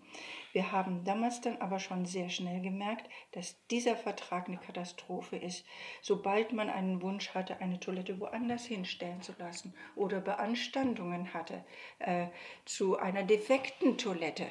Wir 0.52 0.72
haben 0.72 1.04
damals 1.06 1.42
dann 1.42 1.58
aber 1.58 1.80
schon 1.80 2.06
sehr 2.06 2.30
schnell 2.30 2.62
gemerkt, 2.62 3.10
dass 3.32 3.56
dieser 3.68 3.96
Vertrag 3.96 4.48
eine 4.48 4.58
Katastrophe 4.58 5.38
ist. 5.38 5.66
Sobald 6.02 6.52
man 6.52 6.70
einen 6.70 7.02
Wunsch 7.02 7.34
hatte, 7.34 7.62
eine 7.62 7.80
Toilette 7.80 8.20
woanders 8.20 8.66
hinstellen 8.66 9.22
zu 9.22 9.34
lassen 9.40 9.74
oder 9.96 10.20
Beanstandungen 10.20 11.34
hatte 11.34 11.64
äh, 12.00 12.28
zu 12.66 12.98
einer 12.98 13.24
defekten 13.24 13.98
Toilette, 13.98 14.48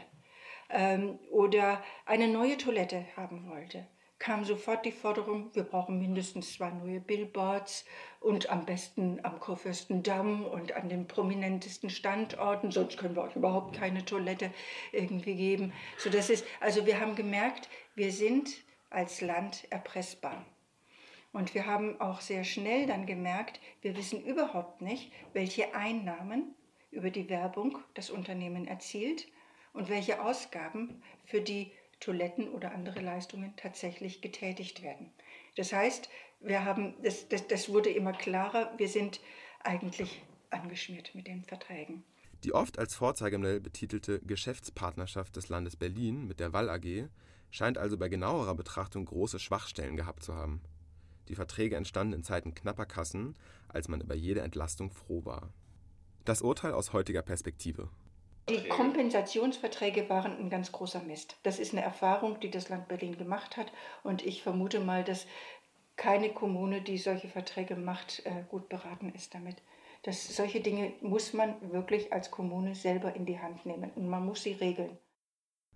ähm, 0.71 1.19
oder 1.31 1.83
eine 2.07 2.29
neue 2.29 2.57
Toilette 2.57 3.07
haben 3.17 3.49
wollte, 3.49 3.87
kam 4.19 4.45
sofort 4.45 4.87
die 4.87 4.93
Forderung, 4.93 5.55
wir 5.55 5.65
brauchen 5.65 5.99
mindestens 5.99 6.55
zwei 6.55 6.71
neue 6.71 7.01
Billboards 7.01 7.85
und 8.21 8.49
am 8.49 8.65
besten 8.65 9.21
am 9.23 9.39
Kurfürstendamm 9.39 10.45
und 10.47 10.73
an 10.73 10.89
den 10.89 11.07
prominentesten 11.07 11.91
Standorten, 11.91 12.71
sonst 12.71 12.97
können 12.97 13.17
wir 13.17 13.23
euch 13.23 13.37
überhaupt 13.37 13.77
keine 13.77 14.05
Toilette 14.05 14.51
irgendwie 14.93 15.35
geben. 15.35 15.73
So, 15.99 16.11
das 16.11 16.31
ist, 16.31 16.47
also 16.61 16.87
wir 16.87 17.01
haben 17.01 17.17
gemerkt, 17.17 17.69
wir 17.95 18.13
sind 18.13 18.51
als 18.89 19.21
Land 19.21 19.67
erpressbar. 19.71 20.47
Und 21.35 21.53
wir 21.53 21.67
haben 21.67 22.01
auch 22.01 22.21
sehr 22.21 22.45
schnell 22.45 22.87
dann 22.87 23.07
gemerkt, 23.07 23.61
wir 23.83 23.97
wissen 23.97 24.25
überhaupt 24.25 24.81
nicht, 24.81 25.13
welche 25.33 25.75
Einnahmen 25.75 26.55
über 26.93 27.11
die 27.11 27.29
Werbung 27.29 27.79
das 27.95 28.09
Unternehmen 28.09 28.69
erzielt 28.69 29.27
und 29.75 29.91
welche 29.91 30.23
Ausgaben 30.23 31.03
für 31.27 31.43
die 31.43 31.71
Toiletten 32.01 32.49
oder 32.49 32.73
andere 32.73 33.01
Leistungen 33.01 33.55
tatsächlich 33.57 34.23
getätigt 34.23 34.83
werden. 34.83 35.11
Das 35.57 35.73
heißt, 35.73 36.09
wir 36.41 36.65
haben, 36.65 36.95
das, 37.03 37.29
das, 37.29 37.47
das 37.47 37.69
wurde 37.69 37.91
immer 37.91 38.13
klarer, 38.13 38.73
wir 38.79 38.89
sind 38.89 39.21
eigentlich 39.63 40.23
angeschmiert 40.51 41.15
mit 41.15 41.27
den 41.27 41.45
Verträgen. 41.45 42.05
Die 42.45 42.53
oft 42.53 42.79
als 42.79 42.95
Vorzeigemodell 42.95 43.61
betitelte 43.61 44.21
Geschäftspartnerschaft 44.21 45.37
des 45.37 45.49
Landes 45.49 45.77
Berlin 45.77 46.27
mit 46.27 46.41
der 46.41 46.53
Wall 46.53 46.69
AG 46.69 47.09
scheint 47.51 47.79
also 47.79 47.97
bei 47.97 48.09
genauerer 48.09 48.55
Betrachtung 48.55 49.05
große 49.07 49.39
Schwachstellen 49.39 49.97
gehabt 49.97 50.23
zu 50.23 50.35
haben. 50.35 50.61
Die 51.29 51.37
Verträge 51.37 51.77
entstanden 51.77 52.13
in 52.13 52.23
Zeiten 52.23 52.55
knapper 52.55 52.85
Kassen, 52.85 53.35
als 53.69 53.89
man 53.89 54.01
über 54.01 54.15
jede 54.15 54.43
Entlastung 54.43 54.91
froh 54.91 55.25
war. 55.25 55.53
Das 56.25 56.43
Urteil 56.43 56.73
aus 56.73 56.93
heutiger 56.93 57.23
Perspektive. 57.23 57.89
Die 58.49 58.69
Kompensationsverträge 58.69 60.09
waren 60.11 60.37
ein 60.39 60.51
ganz 60.51 60.71
großer 60.71 61.01
Mist. 61.01 61.37
Das 61.45 61.59
ist 61.59 61.73
eine 61.73 61.83
Erfahrung, 61.83 62.41
die 62.41 62.51
das 62.51 62.69
Land 62.69 62.89
Berlin 62.89 63.17
gemacht 63.17 63.57
hat. 63.57 63.73
Und 64.03 64.25
ich 64.25 64.43
vermute 64.43 64.81
mal, 64.81 65.03
dass 65.03 65.27
keine 65.97 66.33
Kommune, 66.33 66.83
die 66.83 66.99
solche 66.99 67.29
Verträge 67.29 67.77
macht, 67.77 68.25
äh, 68.27 68.45
gut 68.49 68.69
beraten 68.69 69.11
ist 69.15 69.35
damit. 69.35 69.57
Das, 70.03 70.37
solche 70.37 70.61
Dinge 70.61 70.93
muss 71.01 71.33
man 71.33 71.73
wirklich 71.73 72.13
als 72.13 72.31
Kommune 72.31 72.75
selber 72.75 73.15
in 73.17 73.25
die 73.25 73.39
Hand 73.39 73.65
nehmen 73.65 73.91
und 73.93 74.09
man 74.09 74.27
muss 74.27 74.43
sie 74.43 74.53
regeln. 74.53 74.99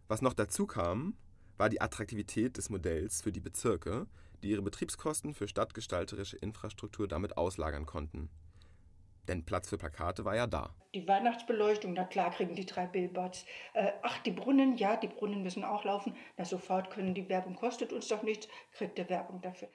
Was 0.07 0.21
noch 0.21 0.35
dazu 0.35 0.67
kam, 0.67 1.17
war 1.57 1.71
die 1.71 1.81
Attraktivität 1.81 2.59
des 2.59 2.69
Modells 2.69 3.23
für 3.23 3.33
die 3.33 3.41
Bezirke, 3.41 4.07
die 4.43 4.51
ihre 4.51 4.63
Betriebskosten 4.63 5.35
für 5.35 5.49
stadtgestalterische 5.49 6.37
Infrastruktur 6.37 7.09
damit 7.09 7.39
auslagern 7.39 7.87
konnten. 7.87 8.29
Denn 9.28 9.44
Platz 9.44 9.68
für 9.68 9.78
Plakate 9.78 10.25
war 10.25 10.35
ja 10.35 10.47
da. 10.47 10.75
Die 10.94 11.06
Weihnachtsbeleuchtung, 11.06 11.92
na 11.92 12.04
klar 12.04 12.30
kriegen 12.30 12.54
die 12.54 12.64
drei 12.64 12.87
Billboards. 12.87 13.44
Äh, 13.75 13.92
ach, 14.02 14.18
die 14.23 14.30
Brunnen, 14.30 14.76
ja, 14.76 14.97
die 14.97 15.08
Brunnen 15.08 15.42
müssen 15.42 15.64
auch 15.64 15.85
laufen. 15.85 16.16
Na, 16.38 16.44
sofort 16.44 16.90
können 16.90 17.14
die 17.14 17.28
Werbung, 17.28 17.54
kostet 17.54 17.92
uns 17.92 18.08
doch 18.08 18.23
nichts, 18.23 18.49
kriegt 18.73 18.97
der 18.97 19.11
Werbung 19.11 19.42
dafür. 19.42 19.68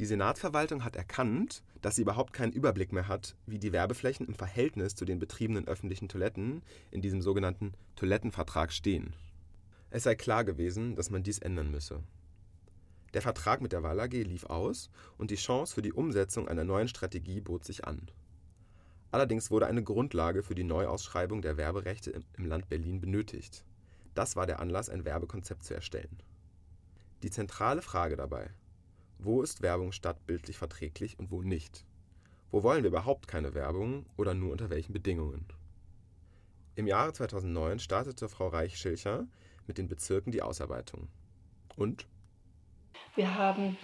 Die 0.00 0.06
Senatsverwaltung 0.06 0.82
hat 0.82 0.96
erkannt, 0.96 1.62
dass 1.82 1.96
sie 1.96 2.02
überhaupt 2.02 2.32
keinen 2.32 2.52
Überblick 2.52 2.92
mehr 2.92 3.06
hat, 3.06 3.36
wie 3.46 3.58
die 3.58 3.72
Werbeflächen 3.72 4.26
im 4.26 4.34
Verhältnis 4.34 4.94
zu 4.94 5.04
den 5.04 5.18
betriebenen 5.18 5.68
öffentlichen 5.68 6.08
Toiletten 6.08 6.62
in 6.90 7.02
diesem 7.02 7.20
sogenannten 7.20 7.74
Toilettenvertrag 7.96 8.72
stehen. 8.72 9.14
Es 9.90 10.04
sei 10.04 10.14
klar 10.14 10.44
gewesen, 10.44 10.96
dass 10.96 11.10
man 11.10 11.22
dies 11.22 11.38
ändern 11.38 11.70
müsse. 11.70 12.02
Der 13.14 13.22
Vertrag 13.22 13.60
mit 13.60 13.72
der 13.72 13.82
Wall 13.82 13.98
AG 13.98 14.12
lief 14.12 14.44
aus 14.44 14.90
und 15.18 15.30
die 15.30 15.36
Chance 15.36 15.74
für 15.74 15.82
die 15.82 15.92
Umsetzung 15.92 16.48
einer 16.48 16.64
neuen 16.64 16.88
Strategie 16.88 17.40
bot 17.40 17.64
sich 17.64 17.84
an. 17.84 18.10
Allerdings 19.10 19.50
wurde 19.50 19.66
eine 19.66 19.82
Grundlage 19.82 20.42
für 20.42 20.54
die 20.54 20.64
Neuausschreibung 20.64 21.42
der 21.42 21.56
Werberechte 21.56 22.22
im 22.36 22.44
Land 22.44 22.68
Berlin 22.68 23.00
benötigt. 23.00 23.64
Das 24.14 24.36
war 24.36 24.46
der 24.46 24.60
Anlass, 24.60 24.88
ein 24.88 25.04
Werbekonzept 25.04 25.64
zu 25.64 25.74
erstellen. 25.74 26.22
Die 27.22 27.30
zentrale 27.30 27.82
Frage 27.82 28.16
dabei: 28.16 28.50
Wo 29.18 29.42
ist 29.42 29.62
Werbung 29.62 29.90
stadtbildlich 29.90 30.58
verträglich 30.58 31.18
und 31.18 31.32
wo 31.32 31.42
nicht? 31.42 31.84
Wo 32.52 32.62
wollen 32.62 32.84
wir 32.84 32.90
überhaupt 32.90 33.26
keine 33.26 33.54
Werbung 33.54 34.06
oder 34.16 34.34
nur 34.34 34.52
unter 34.52 34.70
welchen 34.70 34.92
Bedingungen? 34.92 35.46
Im 36.76 36.86
Jahre 36.86 37.12
2009 37.12 37.80
startete 37.80 38.28
Frau 38.28 38.48
Reich-Schilcher 38.48 39.26
mit 39.66 39.78
den 39.78 39.88
Bezirken 39.88 40.32
die 40.32 40.42
Ausarbeitung. 40.42 41.08
Und 41.76 42.06
wir 43.16 43.36
haben 43.36 43.76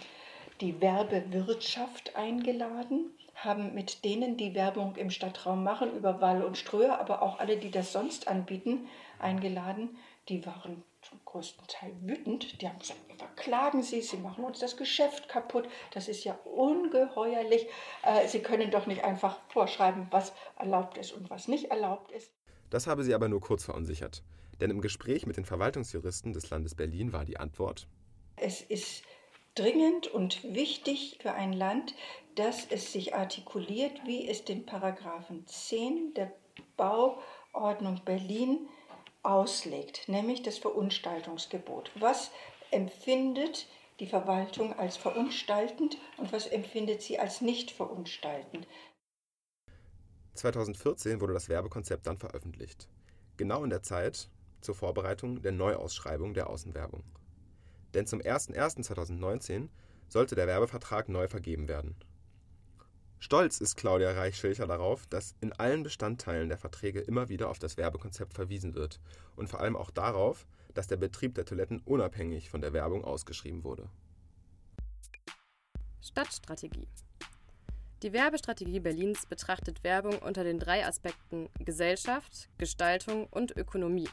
die 0.61 0.80
Werbewirtschaft 0.80 2.16
eingeladen, 2.16 3.11
haben 3.35 3.75
mit 3.75 4.04
denen, 4.04 4.37
die 4.37 4.54
Werbung 4.54 4.97
im 4.97 5.11
Stadtraum 5.11 5.62
machen, 5.62 5.95
über 5.95 6.21
Wall 6.21 6.42
und 6.42 6.56
Ströer, 6.56 6.99
aber 6.99 7.23
auch 7.23 7.38
alle, 7.38 7.59
die 7.59 7.71
das 7.71 7.92
sonst 7.92 8.28
anbieten, 8.28 8.88
eingeladen. 9.18 9.97
Die 10.28 10.45
waren 10.47 10.83
zum 11.02 11.21
größten 11.25 11.66
Teil 11.68 11.92
wütend. 12.00 12.61
Die 12.61 12.68
haben 12.68 12.78
gesagt, 12.78 13.00
wir 13.06 13.16
verklagen 13.16 13.83
Sie, 13.83 14.00
Sie 14.00 14.16
machen 14.16 14.45
uns 14.45 14.59
das 14.59 14.76
Geschäft 14.76 15.28
kaputt. 15.28 15.68
Das 15.92 16.09
ist 16.09 16.25
ja 16.25 16.37
ungeheuerlich. 16.45 17.66
Äh, 18.02 18.26
Sie 18.26 18.40
können 18.40 18.71
doch 18.71 18.87
nicht 18.87 19.04
einfach 19.04 19.38
vorschreiben, 19.49 20.09
was 20.11 20.33
erlaubt 20.59 20.99
ist 20.99 21.12
und 21.12 21.30
was 21.30 21.47
nicht 21.47 21.71
erlaubt 21.71 22.11
ist. 22.11 22.33
Das 22.71 22.87
habe 22.87 23.04
sie 23.04 23.14
aber 23.14 23.28
nur 23.28 23.40
kurz 23.40 23.64
verunsichert. 23.64 24.23
Denn 24.61 24.71
im 24.71 24.80
Gespräch 24.80 25.26
mit 25.26 25.37
den 25.37 25.45
Verwaltungsjuristen 25.45 26.33
des 26.33 26.50
Landes 26.50 26.75
Berlin 26.75 27.12
war 27.12 27.25
die 27.25 27.37
Antwort. 27.37 27.87
Es 28.37 28.61
ist 28.61 29.04
dringend 29.57 30.07
und 30.07 30.45
wichtig 30.55 31.19
für 31.21 31.33
ein 31.33 31.53
Land, 31.53 31.95
dass 32.37 32.67
es 32.71 32.93
sich 32.93 33.15
artikuliert, 33.15 34.07
wie 34.07 34.29
es 34.29 34.45
den 34.45 34.65
Paragraphen 34.67 35.47
10 35.47 36.15
der 36.15 36.33
Bauordnung 36.77 38.03
Berlin 38.05 38.69
auslegt, 39.23 40.09
nämlich 40.09 40.43
das 40.43 40.59
Verunstaltungsgebot. 40.59 41.91
Was 41.97 42.31
empfindet 42.71 43.67
die 43.99 44.07
Verwaltung 44.07 44.79
als 44.79 44.99
verunstaltend 44.99 45.97
und 46.19 46.33
was 46.33 46.47
empfindet 46.47 47.03
sie 47.03 47.19
als 47.19 47.41
nicht 47.41 47.71
verunstaltend? 47.71 48.69
2014 50.35 51.23
wurde 51.23 51.33
das 51.33 51.49
Werbekonzept 51.49 52.07
dann 52.07 52.19
veröffentlicht. 52.19 52.89
Genau 53.39 53.65
in 53.65 53.71
der 53.71 53.83
Zeit 53.83 54.29
zur 54.61 54.75
Vorbereitung 54.75 55.41
der 55.41 55.53
Neuausschreibung 55.53 56.35
der 56.35 56.51
Außenwerbung 56.51 57.03
denn 57.97 58.07
zum 58.07 58.21
01.01.2019 58.21 59.69
sollte 60.09 60.35
der 60.35 60.47
Werbevertrag 60.47 61.09
neu 61.09 61.29
vergeben 61.29 61.67
werden. 61.67 61.97
Stolz 63.19 63.61
ist 63.62 63.76
Claudia 63.76 64.12
Reich-Schilcher 64.12 64.67
darauf, 64.67 65.07
dass 65.07 65.35
in 65.41 65.53
allen 65.55 65.83
Bestandteilen 65.83 66.50
der 66.50 66.59
Verträge 66.59 67.00
immer 67.00 67.31
wieder 67.31 67.49
auf 67.49 67.59
das 67.59 67.79
Werbekonzept 67.79 68.35
verwiesen 68.35 68.75
wird 68.75 69.00
und 69.35 69.49
vor 69.49 69.61
allem 69.61 69.75
auch 69.75 69.91
darauf, 69.91 70.47
dass 70.75 70.87
der 70.87 70.99
Betrieb 70.99 71.35
der 71.35 71.47
Toiletten 71.47 71.81
unabhängig 71.87 72.50
von 72.50 72.61
der 72.61 72.75
Werbung 72.75 73.03
ausgeschrieben 73.03 73.65
wurde. 73.65 73.88
Stadtstrategie 76.03 76.87
Die 78.03 78.12
Werbestrategie 78.12 78.81
Berlins 78.81 79.25
betrachtet 79.25 79.83
Werbung 79.83 80.19
unter 80.19 80.45
den 80.45 80.59
drei 80.59 80.87
Aspekten 80.87 81.49
Gesellschaft, 81.59 82.50
Gestaltung 82.59 83.26
und 83.29 83.57
Ökonomie. 83.57 84.11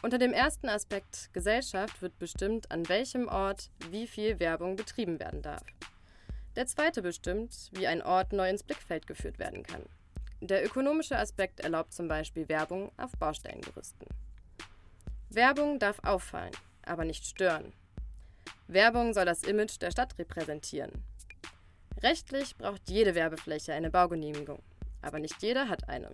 Unter 0.00 0.18
dem 0.18 0.32
ersten 0.32 0.68
Aspekt 0.68 1.28
Gesellschaft 1.32 2.02
wird 2.02 2.18
bestimmt, 2.20 2.70
an 2.70 2.88
welchem 2.88 3.26
Ort 3.26 3.70
wie 3.90 4.06
viel 4.06 4.38
Werbung 4.38 4.76
betrieben 4.76 5.18
werden 5.18 5.42
darf. 5.42 5.64
Der 6.54 6.66
zweite 6.66 7.02
bestimmt, 7.02 7.70
wie 7.72 7.88
ein 7.88 8.02
Ort 8.02 8.32
neu 8.32 8.48
ins 8.48 8.62
Blickfeld 8.62 9.08
geführt 9.08 9.40
werden 9.40 9.64
kann. 9.64 9.82
Der 10.40 10.64
ökonomische 10.64 11.18
Aspekt 11.18 11.58
erlaubt 11.60 11.92
zum 11.92 12.06
Beispiel 12.06 12.48
Werbung 12.48 12.92
auf 12.96 13.10
Baustellengerüsten. 13.18 14.06
Werbung 15.30 15.80
darf 15.80 15.98
auffallen, 16.04 16.54
aber 16.82 17.04
nicht 17.04 17.26
stören. 17.26 17.72
Werbung 18.68 19.12
soll 19.14 19.24
das 19.24 19.42
Image 19.42 19.80
der 19.80 19.90
Stadt 19.90 20.16
repräsentieren. 20.16 21.02
Rechtlich 22.02 22.56
braucht 22.56 22.88
jede 22.88 23.16
Werbefläche 23.16 23.72
eine 23.72 23.90
Baugenehmigung, 23.90 24.62
aber 25.02 25.18
nicht 25.18 25.42
jeder 25.42 25.68
hat 25.68 25.88
eine. 25.88 26.12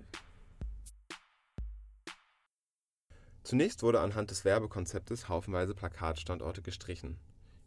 Zunächst 3.44 3.82
wurde 3.82 4.00
anhand 4.00 4.30
des 4.30 4.46
Werbekonzeptes 4.46 5.28
haufenweise 5.28 5.74
Plakatstandorte 5.74 6.62
gestrichen, 6.62 7.18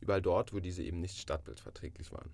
überall 0.02 0.24
dort, 0.24 0.52
wo 0.52 0.60
diese 0.60 0.82
eben 0.82 1.00
nicht 1.00 1.20
stadtbildverträglich 1.20 2.12
waren. 2.12 2.32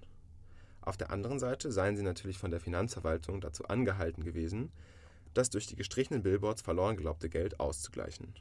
Auf 0.79 0.95
der 0.95 1.11
anderen 1.11 1.39
Seite 1.39 1.71
seien 1.71 1.97
sie 1.97 2.03
natürlich 2.03 2.37
von 2.37 2.51
der 2.51 2.61
Finanzverwaltung 2.61 3.41
dazu 3.41 3.65
angehalten 3.65 4.23
gewesen, 4.23 4.71
das 5.33 5.49
durch 5.49 5.67
die 5.67 5.75
gestrichenen 5.75 6.23
Billboards 6.23 6.61
verloren 6.61 6.95
geglaubte 6.95 7.29
Geld 7.29 7.59
auszugleichen. 7.59 8.33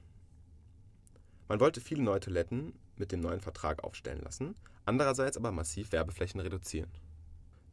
Man 1.48 1.58
wollte 1.58 1.80
viele 1.80 2.02
neue 2.02 2.20
Toiletten 2.20 2.72
mit 2.96 3.10
dem 3.10 3.20
neuen 3.20 3.40
Vertrag 3.40 3.82
aufstellen 3.82 4.20
lassen, 4.20 4.54
andererseits 4.84 5.36
aber 5.36 5.50
massiv 5.50 5.90
Werbeflächen 5.90 6.40
reduzieren. 6.40 6.90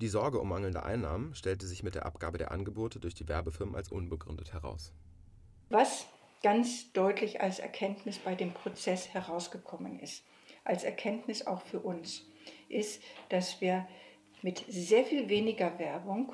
Die 0.02 0.08
Sorge 0.08 0.40
um 0.40 0.50
mangelnde 0.50 0.84
Einnahmen 0.84 1.36
stellte 1.36 1.68
sich 1.68 1.84
mit 1.84 1.94
der 1.94 2.06
Abgabe 2.06 2.40
der 2.40 2.52
Angebote 2.52 3.00
durch 3.00 3.14
die 3.14 3.28
Werbefirmen 3.28 3.76
als 3.76 3.90
unbegründet 3.90 4.54
heraus. 4.54 4.94
Was 5.70 6.08
ganz 6.41 6.91
deutlich 6.93 7.41
als 7.41 7.60
Erkenntnis 7.60 8.17
bei 8.19 8.36
dem 8.36 8.53
Prozess 8.53 9.13
herausgekommen 9.13 10.00
ist, 10.00 10.24
als 10.63 10.84
Erkenntnis 10.84 11.46
auch 11.46 11.62
für 11.62 11.79
uns, 11.79 12.25
ist, 12.69 13.01
dass 13.29 13.62
wir 13.62 13.88
mit 14.41 14.63
sehr 14.67 15.03
viel 15.03 15.29
weniger 15.29 15.77
Werbung 15.79 16.34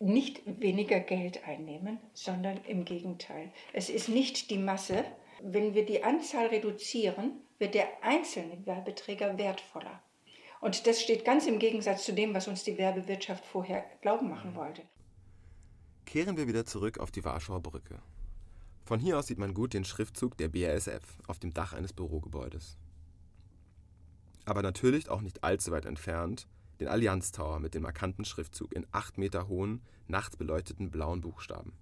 nicht 0.00 0.42
weniger 0.60 1.00
Geld 1.00 1.46
einnehmen, 1.46 1.98
sondern 2.14 2.58
im 2.68 2.84
Gegenteil. 2.84 3.50
Es 3.72 3.90
ist 3.90 4.08
nicht 4.08 4.50
die 4.50 4.58
Masse. 4.58 5.04
Wenn 5.42 5.74
wir 5.74 5.84
die 5.84 6.04
Anzahl 6.04 6.46
reduzieren, 6.46 7.40
wird 7.58 7.74
der 7.74 7.88
einzelne 8.02 8.64
Werbeträger 8.66 9.36
wertvoller. 9.38 10.02
Und 10.60 10.86
das 10.86 11.00
steht 11.00 11.24
ganz 11.24 11.46
im 11.46 11.58
Gegensatz 11.58 12.04
zu 12.04 12.12
dem, 12.12 12.34
was 12.34 12.48
uns 12.48 12.64
die 12.64 12.78
Werbewirtschaft 12.78 13.44
vorher 13.44 13.84
glauben 14.00 14.28
machen 14.28 14.54
wollte. 14.54 14.82
Kehren 16.06 16.36
wir 16.36 16.48
wieder 16.48 16.64
zurück 16.64 16.98
auf 16.98 17.10
die 17.10 17.24
Warschauer 17.24 17.60
Brücke. 17.60 18.00
Von 18.88 19.00
hier 19.00 19.18
aus 19.18 19.26
sieht 19.26 19.38
man 19.38 19.52
gut 19.52 19.74
den 19.74 19.84
Schriftzug 19.84 20.38
der 20.38 20.48
BASF 20.48 21.18
auf 21.26 21.38
dem 21.38 21.52
Dach 21.52 21.74
eines 21.74 21.92
Bürogebäudes. 21.92 22.78
Aber 24.46 24.62
natürlich 24.62 25.10
auch 25.10 25.20
nicht 25.20 25.44
allzu 25.44 25.72
weit 25.72 25.84
entfernt 25.84 26.48
den 26.80 26.88
Allianz 26.88 27.30
Tower 27.30 27.60
mit 27.60 27.74
dem 27.74 27.82
markanten 27.82 28.24
Schriftzug 28.24 28.74
in 28.74 28.86
acht 28.90 29.18
Meter 29.18 29.46
hohen, 29.46 29.82
nachts 30.06 30.38
beleuchteten 30.38 30.90
blauen 30.90 31.20
Buchstaben. 31.20 31.74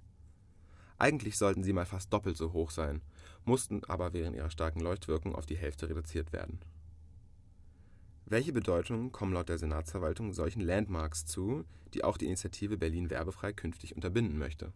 Eigentlich 0.98 1.38
sollten 1.38 1.62
sie 1.62 1.72
mal 1.72 1.86
fast 1.86 2.12
doppelt 2.12 2.36
so 2.36 2.52
hoch 2.52 2.72
sein, 2.72 3.02
mussten 3.44 3.84
aber 3.84 4.12
während 4.12 4.34
ihrer 4.34 4.50
starken 4.50 4.80
Leuchtwirkung 4.80 5.36
auf 5.36 5.46
die 5.46 5.56
Hälfte 5.56 5.88
reduziert 5.88 6.32
werden. 6.32 6.58
Welche 8.24 8.52
Bedeutung 8.52 9.12
kommen 9.12 9.32
laut 9.32 9.48
der 9.48 9.58
Senatsverwaltung 9.58 10.32
solchen 10.32 10.60
Landmarks 10.60 11.24
zu, 11.24 11.64
die 11.94 12.02
auch 12.02 12.16
die 12.16 12.26
Initiative 12.26 12.76
Berlin 12.76 13.10
werbefrei 13.10 13.52
künftig 13.52 13.94
unterbinden 13.94 14.38
möchte? 14.38 14.72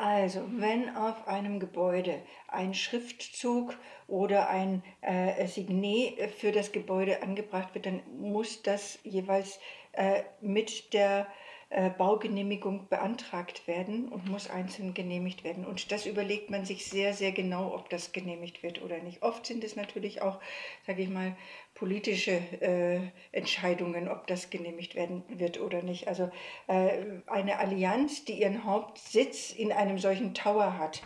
Also, 0.00 0.42
wenn 0.52 0.94
auf 0.94 1.26
einem 1.26 1.58
Gebäude 1.58 2.22
ein 2.46 2.72
Schriftzug 2.72 3.76
oder 4.06 4.48
ein 4.48 4.84
äh, 5.00 5.44
Signet 5.48 6.30
für 6.30 6.52
das 6.52 6.70
Gebäude 6.70 7.20
angebracht 7.20 7.74
wird, 7.74 7.86
dann 7.86 8.02
muss 8.16 8.62
das 8.62 9.00
jeweils 9.02 9.58
äh, 9.94 10.22
mit 10.40 10.92
der 10.92 11.26
äh, 11.70 11.90
Baugenehmigung 11.90 12.88
beantragt 12.88 13.68
werden 13.68 14.08
und 14.08 14.26
muss 14.26 14.48
einzeln 14.48 14.94
genehmigt 14.94 15.44
werden. 15.44 15.66
Und 15.66 15.92
das 15.92 16.06
überlegt 16.06 16.48
man 16.48 16.64
sich 16.64 16.86
sehr, 16.86 17.12
sehr 17.12 17.32
genau, 17.32 17.74
ob 17.74 17.90
das 17.90 18.12
genehmigt 18.12 18.62
wird 18.62 18.80
oder 18.80 18.98
nicht. 19.00 19.22
Oft 19.22 19.44
sind 19.44 19.62
es 19.62 19.76
natürlich 19.76 20.22
auch, 20.22 20.40
sage 20.86 21.02
ich 21.02 21.10
mal, 21.10 21.36
politische 21.74 22.40
äh, 22.60 23.00
Entscheidungen, 23.32 24.08
ob 24.08 24.26
das 24.26 24.48
genehmigt 24.48 24.94
werden 24.94 25.22
wird 25.28 25.60
oder 25.60 25.82
nicht. 25.82 26.08
Also 26.08 26.30
äh, 26.68 27.04
eine 27.26 27.58
Allianz, 27.58 28.24
die 28.24 28.40
ihren 28.40 28.64
Hauptsitz 28.64 29.52
in 29.52 29.70
einem 29.70 29.98
solchen 29.98 30.32
Tower 30.32 30.78
hat, 30.78 31.02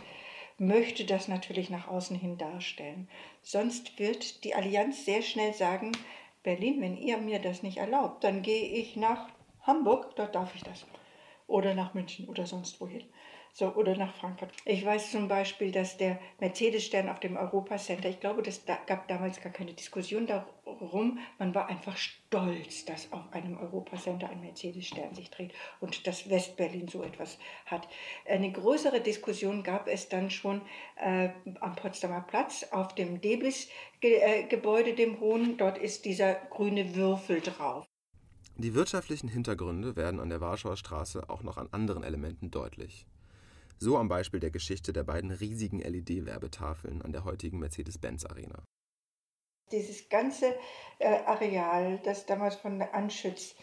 möchte 0.57 1.03
das 1.03 1.27
natürlich 1.27 1.69
nach 1.69 1.89
außen 1.89 2.17
hin 2.17 2.37
darstellen. 2.37 3.09
Sonst 3.41 3.99
wird 3.99 4.45
die 4.45 4.55
Allianz 4.55 5.03
sehr 5.03 5.23
schnell 5.23 5.53
sagen, 5.53 5.91
Berlin, 6.41 6.81
wenn 6.81 6.97
ihr 6.97 7.17
mir 7.17 7.39
das 7.39 7.63
nicht 7.63 7.77
erlaubt, 7.77 8.23
dann 8.23 8.41
gehe 8.41 8.63
ich 8.63 8.95
nach 8.95 9.27
Hamburg, 9.63 10.15
dort 10.15 10.35
darf 10.35 10.53
ich 10.55 10.63
das. 10.63 10.85
Oder 11.47 11.73
nach 11.73 11.93
München 11.93 12.27
oder 12.27 12.45
sonst 12.45 12.79
wohin. 12.79 13.03
So, 13.55 13.67
oder 13.75 13.95
nach 13.95 14.15
Frankfurt. 14.15 14.49
Ich 14.65 14.83
weiß 14.83 15.11
zum 15.11 15.27
Beispiel, 15.27 15.71
dass 15.71 15.95
der 15.97 16.19
Mercedes-Stern 16.39 17.07
auf 17.07 17.19
dem 17.19 17.37
Europacenter, 17.37 18.09
ich 18.09 18.19
glaube, 18.19 18.41
es 18.41 18.65
da, 18.65 18.79
gab 18.87 19.07
damals 19.07 19.41
gar 19.41 19.51
keine 19.51 19.73
Diskussion 19.73 20.25
darum. 20.25 21.19
Man 21.37 21.53
war 21.53 21.67
einfach 21.67 21.95
stolz, 21.95 22.85
dass 22.85 23.13
auf 23.13 23.31
einem 23.31 23.59
Europacenter 23.59 24.27
ein 24.27 24.41
Mercedes-Stern 24.41 25.13
sich 25.13 25.29
dreht 25.29 25.53
und 25.81 26.07
dass 26.07 26.31
Westberlin 26.31 26.87
so 26.87 27.03
etwas 27.03 27.37
hat. 27.67 27.87
Eine 28.27 28.51
größere 28.51 29.01
Diskussion 29.01 29.61
gab 29.61 29.87
es 29.87 30.09
dann 30.09 30.31
schon 30.31 30.63
äh, 30.95 31.29
am 31.59 31.75
Potsdamer 31.75 32.21
Platz 32.21 32.65
auf 32.71 32.95
dem 32.95 33.21
Debis-Gebäude, 33.21 34.89
äh, 34.89 34.95
dem 34.95 35.19
Hohen. 35.19 35.57
Dort 35.57 35.77
ist 35.77 36.05
dieser 36.05 36.33
grüne 36.33 36.95
Würfel 36.95 37.39
drauf. 37.41 37.85
Die 38.57 38.75
wirtschaftlichen 38.75 39.29
Hintergründe 39.29 39.95
werden 39.95 40.19
an 40.19 40.29
der 40.29 40.39
Warschauer 40.39 40.77
Straße 40.77 41.27
auch 41.27 41.41
noch 41.41 41.57
an 41.57 41.69
anderen 41.71 42.03
Elementen 42.03 42.51
deutlich. 42.51 43.07
So 43.79 43.97
am 43.97 44.07
Beispiel 44.07 44.39
der 44.39 44.51
Geschichte 44.51 44.93
der 44.93 45.03
beiden 45.03 45.31
riesigen 45.31 45.79
LED-Werbetafeln 45.79 47.01
an 47.01 47.11
der 47.11 47.23
heutigen 47.23 47.57
Mercedes-Benz-Arena. 47.57 48.63
Dieses 49.71 50.07
ganze 50.07 50.53
äh, 50.99 51.23
Areal, 51.25 51.99
das 52.03 52.27
damals 52.27 52.55
von 52.55 52.79
Anschütz 52.81 53.55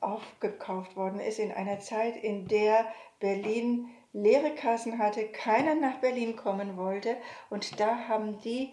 aufgekauft 0.00 0.96
worden 0.96 1.20
ist, 1.20 1.38
in 1.38 1.52
einer 1.52 1.80
Zeit, 1.80 2.16
in 2.16 2.48
der 2.48 2.86
Berlin 3.20 3.90
leere 4.14 4.54
Kassen 4.54 4.98
hatte, 4.98 5.28
keiner 5.28 5.74
nach 5.74 6.00
Berlin 6.00 6.36
kommen 6.36 6.78
wollte. 6.78 7.18
Und 7.50 7.78
da 7.78 8.08
haben 8.08 8.40
die 8.40 8.72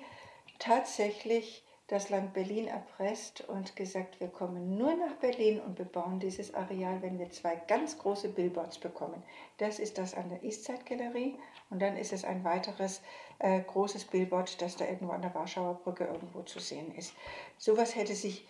tatsächlich 0.58 1.65
das 1.88 2.10
Land 2.10 2.34
Berlin 2.34 2.68
erpresst 2.68 3.42
und 3.48 3.76
gesagt, 3.76 4.20
wir 4.20 4.30
kommen 4.30 4.76
nur 4.76 4.96
nach 4.96 5.16
Berlin 5.18 5.60
und 5.60 5.76
bebauen 5.76 6.20
dieses 6.20 6.54
Areal, 6.56 7.02
wenn 7.04 7.20
wir 7.20 7.30
zwei 7.30 7.56
ganz 7.68 8.00
große 8.00 8.30
Billboards 8.30 8.80
bekommen. 8.80 9.22
Das 9.58 9.78
ist 9.78 10.00
das 10.00 10.16
an 10.16 10.30
der 10.30 10.44
Eastside 10.44 10.84
Galerie 10.84 11.36
und 11.70 11.82
dann 11.82 11.96
ist 11.96 12.12
es 12.12 12.26
ein 12.26 12.44
weiteres 12.44 13.02
äh, 13.38 13.62
großes 13.62 14.06
Billboard, 14.06 14.60
das 14.62 14.78
da 14.78 14.86
irgendwo 14.86 15.14
an 15.14 15.22
der 15.22 15.36
Warschauer 15.36 15.76
Brücke 15.76 16.06
irgendwo 16.06 16.42
zu 16.42 16.60
sehen 16.60 16.94
ist. 16.96 17.14
Sowas 17.60 17.96
hätte 17.96 18.16
sich, 18.16 18.48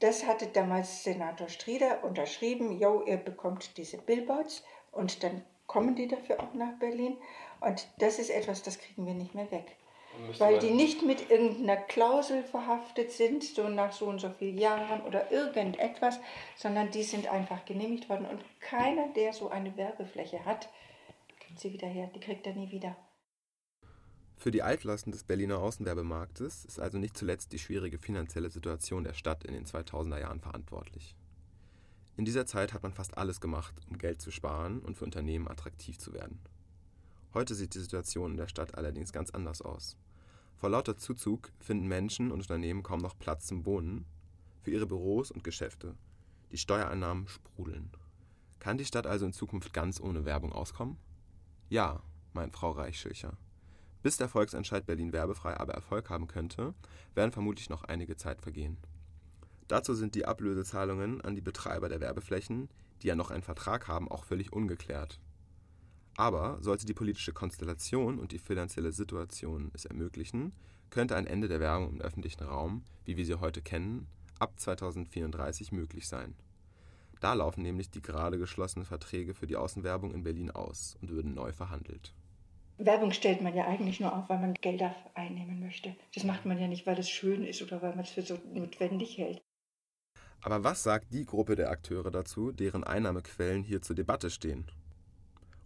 das 0.00 0.26
hatte 0.26 0.48
damals 0.48 1.04
Senator 1.04 1.48
Strieder 1.48 2.02
unterschrieben, 2.02 2.80
jo, 2.80 3.02
ihr 3.02 3.18
bekommt 3.18 3.76
diese 3.76 3.98
Billboards 3.98 4.64
und 4.90 5.22
dann 5.22 5.44
kommen 5.68 5.94
die 5.94 6.08
dafür 6.08 6.40
auch 6.40 6.52
nach 6.54 6.76
Berlin 6.80 7.16
und 7.60 7.86
das 7.98 8.18
ist 8.18 8.30
etwas, 8.30 8.62
das 8.62 8.78
kriegen 8.78 9.06
wir 9.06 9.14
nicht 9.14 9.36
mehr 9.36 9.50
weg 9.52 9.76
weil 10.38 10.58
die 10.58 10.70
nicht 10.70 11.02
mit 11.02 11.30
irgendeiner 11.30 11.76
Klausel 11.76 12.42
verhaftet 12.42 13.12
sind, 13.12 13.44
so 13.44 13.68
nach 13.68 13.92
so 13.92 14.06
und 14.06 14.20
so 14.20 14.30
vielen 14.30 14.58
Jahren 14.58 15.02
oder 15.02 15.30
irgendetwas, 15.30 16.18
sondern 16.56 16.90
die 16.90 17.02
sind 17.02 17.26
einfach 17.28 17.64
genehmigt 17.64 18.08
worden. 18.08 18.26
Und 18.26 18.42
keiner, 18.60 19.08
der 19.14 19.32
so 19.32 19.48
eine 19.48 19.76
Werbefläche 19.76 20.44
hat, 20.44 20.68
kriegt 21.40 21.60
sie 21.60 21.72
wieder 21.72 21.88
her, 21.88 22.10
die 22.14 22.20
kriegt 22.20 22.46
er 22.46 22.54
nie 22.54 22.70
wieder. 22.70 22.96
Für 24.38 24.50
die 24.50 24.62
Altlasten 24.62 25.12
des 25.12 25.24
Berliner 25.24 25.58
Außenwerbemarktes 25.58 26.66
ist 26.66 26.78
also 26.78 26.98
nicht 26.98 27.16
zuletzt 27.16 27.52
die 27.52 27.58
schwierige 27.58 27.98
finanzielle 27.98 28.50
Situation 28.50 29.02
der 29.02 29.14
Stadt 29.14 29.44
in 29.44 29.54
den 29.54 29.64
2000er 29.64 30.20
Jahren 30.20 30.40
verantwortlich. 30.40 31.16
In 32.16 32.24
dieser 32.24 32.46
Zeit 32.46 32.72
hat 32.72 32.82
man 32.82 32.92
fast 32.92 33.16
alles 33.16 33.40
gemacht, 33.40 33.74
um 33.90 33.98
Geld 33.98 34.20
zu 34.22 34.30
sparen 34.30 34.80
und 34.80 34.96
für 34.96 35.04
Unternehmen 35.04 35.48
attraktiv 35.48 35.98
zu 35.98 36.12
werden. 36.12 36.40
Heute 37.34 37.54
sieht 37.54 37.74
die 37.74 37.80
Situation 37.80 38.32
in 38.32 38.36
der 38.36 38.48
Stadt 38.48 38.76
allerdings 38.76 39.12
ganz 39.12 39.30
anders 39.30 39.60
aus. 39.60 39.96
Vor 40.56 40.70
lauter 40.70 40.96
Zuzug 40.96 41.52
finden 41.60 41.86
Menschen 41.86 42.32
und 42.32 42.40
Unternehmen 42.40 42.82
kaum 42.82 43.00
noch 43.00 43.18
Platz 43.18 43.46
zum 43.46 43.66
Wohnen 43.66 44.06
für 44.62 44.70
ihre 44.70 44.86
Büros 44.86 45.30
und 45.30 45.44
Geschäfte. 45.44 45.94
Die 46.50 46.58
Steuereinnahmen 46.58 47.28
sprudeln. 47.28 47.90
Kann 48.58 48.78
die 48.78 48.86
Stadt 48.86 49.06
also 49.06 49.26
in 49.26 49.32
Zukunft 49.32 49.74
ganz 49.74 50.00
ohne 50.00 50.24
Werbung 50.24 50.52
auskommen? 50.52 50.96
Ja, 51.68 52.02
meint 52.32 52.54
Frau 52.54 52.70
Reichschircher. 52.70 53.36
Bis 54.02 54.16
der 54.16 54.28
Volksentscheid 54.28 54.86
Berlin 54.86 55.12
werbefrei 55.12 55.58
aber 55.58 55.74
Erfolg 55.74 56.08
haben 56.08 56.26
könnte, 56.26 56.74
werden 57.14 57.32
vermutlich 57.32 57.68
noch 57.68 57.84
einige 57.84 58.16
Zeit 58.16 58.40
vergehen. 58.40 58.78
Dazu 59.68 59.94
sind 59.94 60.14
die 60.14 60.24
Ablösezahlungen 60.24 61.20
an 61.20 61.34
die 61.34 61.40
Betreiber 61.40 61.88
der 61.88 62.00
Werbeflächen, 62.00 62.68
die 63.02 63.08
ja 63.08 63.14
noch 63.14 63.30
einen 63.30 63.42
Vertrag 63.42 63.88
haben, 63.88 64.08
auch 64.08 64.24
völlig 64.24 64.52
ungeklärt. 64.52 65.20
Aber 66.16 66.58
sollte 66.60 66.86
die 66.86 66.94
politische 66.94 67.32
Konstellation 67.32 68.18
und 68.18 68.32
die 68.32 68.38
finanzielle 68.38 68.92
Situation 68.92 69.70
es 69.74 69.84
ermöglichen, 69.84 70.52
könnte 70.90 71.16
ein 71.16 71.26
Ende 71.26 71.48
der 71.48 71.60
Werbung 71.60 71.90
im 71.90 72.00
öffentlichen 72.00 72.44
Raum, 72.44 72.84
wie 73.04 73.16
wir 73.16 73.26
sie 73.26 73.40
heute 73.40 73.60
kennen, 73.60 74.06
ab 74.38 74.58
2034 74.58 75.72
möglich 75.72 76.08
sein. 76.08 76.34
Da 77.20 77.34
laufen 77.34 77.62
nämlich 77.62 77.90
die 77.90 78.02
gerade 78.02 78.38
geschlossenen 78.38 78.86
Verträge 78.86 79.34
für 79.34 79.46
die 79.46 79.56
Außenwerbung 79.56 80.12
in 80.12 80.22
Berlin 80.22 80.50
aus 80.50 80.96
und 81.00 81.10
würden 81.10 81.34
neu 81.34 81.52
verhandelt 81.52 82.14
Werbung 82.78 83.12
stellt 83.12 83.40
man 83.40 83.54
ja 83.54 83.66
eigentlich 83.66 84.00
nur 84.00 84.14
auf, 84.14 84.28
weil 84.28 84.38
man 84.38 84.54
Gelder 84.54 84.94
einnehmen 85.14 85.60
möchte. 85.60 85.96
Das 86.14 86.24
macht 86.24 86.44
man 86.44 86.58
ja 86.58 86.68
nicht, 86.68 86.86
weil 86.86 86.98
es 86.98 87.08
schön 87.08 87.42
ist 87.42 87.62
oder 87.62 87.80
weil 87.80 87.90
man 87.90 88.00
es 88.00 88.10
für 88.10 88.22
so 88.22 88.38
notwendig 88.52 89.16
hält. 89.16 89.42
Aber 90.42 90.62
was 90.62 90.82
sagt 90.82 91.12
die 91.12 91.24
Gruppe 91.24 91.56
der 91.56 91.70
Akteure 91.70 92.10
dazu, 92.10 92.52
deren 92.52 92.84
Einnahmequellen 92.84 93.62
hier 93.62 93.80
zur 93.80 93.96
Debatte 93.96 94.30
stehen? 94.30 94.66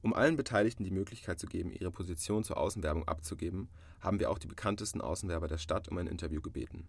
Um 0.03 0.15
allen 0.15 0.37
Beteiligten 0.37 0.85
die 0.85 0.91
Möglichkeit 0.91 1.39
zu 1.39 1.47
geben, 1.47 1.73
ihre 1.73 1.91
Position 1.91 2.43
zur 2.43 2.57
Außenwerbung 2.57 3.07
abzugeben, 3.07 3.69
haben 4.01 4.19
wir 4.19 4.31
auch 4.31 4.39
die 4.39 4.47
bekanntesten 4.47 5.01
Außenwerber 5.01 5.47
der 5.47 5.59
Stadt 5.59 5.89
um 5.89 5.99
ein 5.99 6.07
Interview 6.07 6.41
gebeten. 6.41 6.87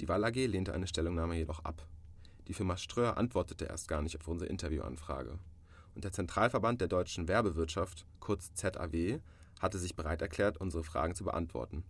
Die 0.00 0.08
Wall 0.08 0.24
AG 0.24 0.34
lehnte 0.34 0.72
eine 0.72 0.86
Stellungnahme 0.86 1.36
jedoch 1.36 1.64
ab. 1.64 1.86
Die 2.48 2.54
Firma 2.54 2.76
Ströer 2.76 3.18
antwortete 3.18 3.66
erst 3.66 3.86
gar 3.86 4.02
nicht 4.02 4.18
auf 4.18 4.26
unsere 4.26 4.48
Interviewanfrage. 4.48 5.38
Und 5.94 6.04
der 6.04 6.12
Zentralverband 6.12 6.80
der 6.80 6.88
deutschen 6.88 7.28
Werbewirtschaft, 7.28 8.06
kurz 8.18 8.54
ZAW, 8.54 9.20
hatte 9.60 9.78
sich 9.78 9.94
bereit 9.94 10.22
erklärt, 10.22 10.56
unsere 10.56 10.82
Fragen 10.82 11.14
zu 11.14 11.24
beantworten. 11.24 11.84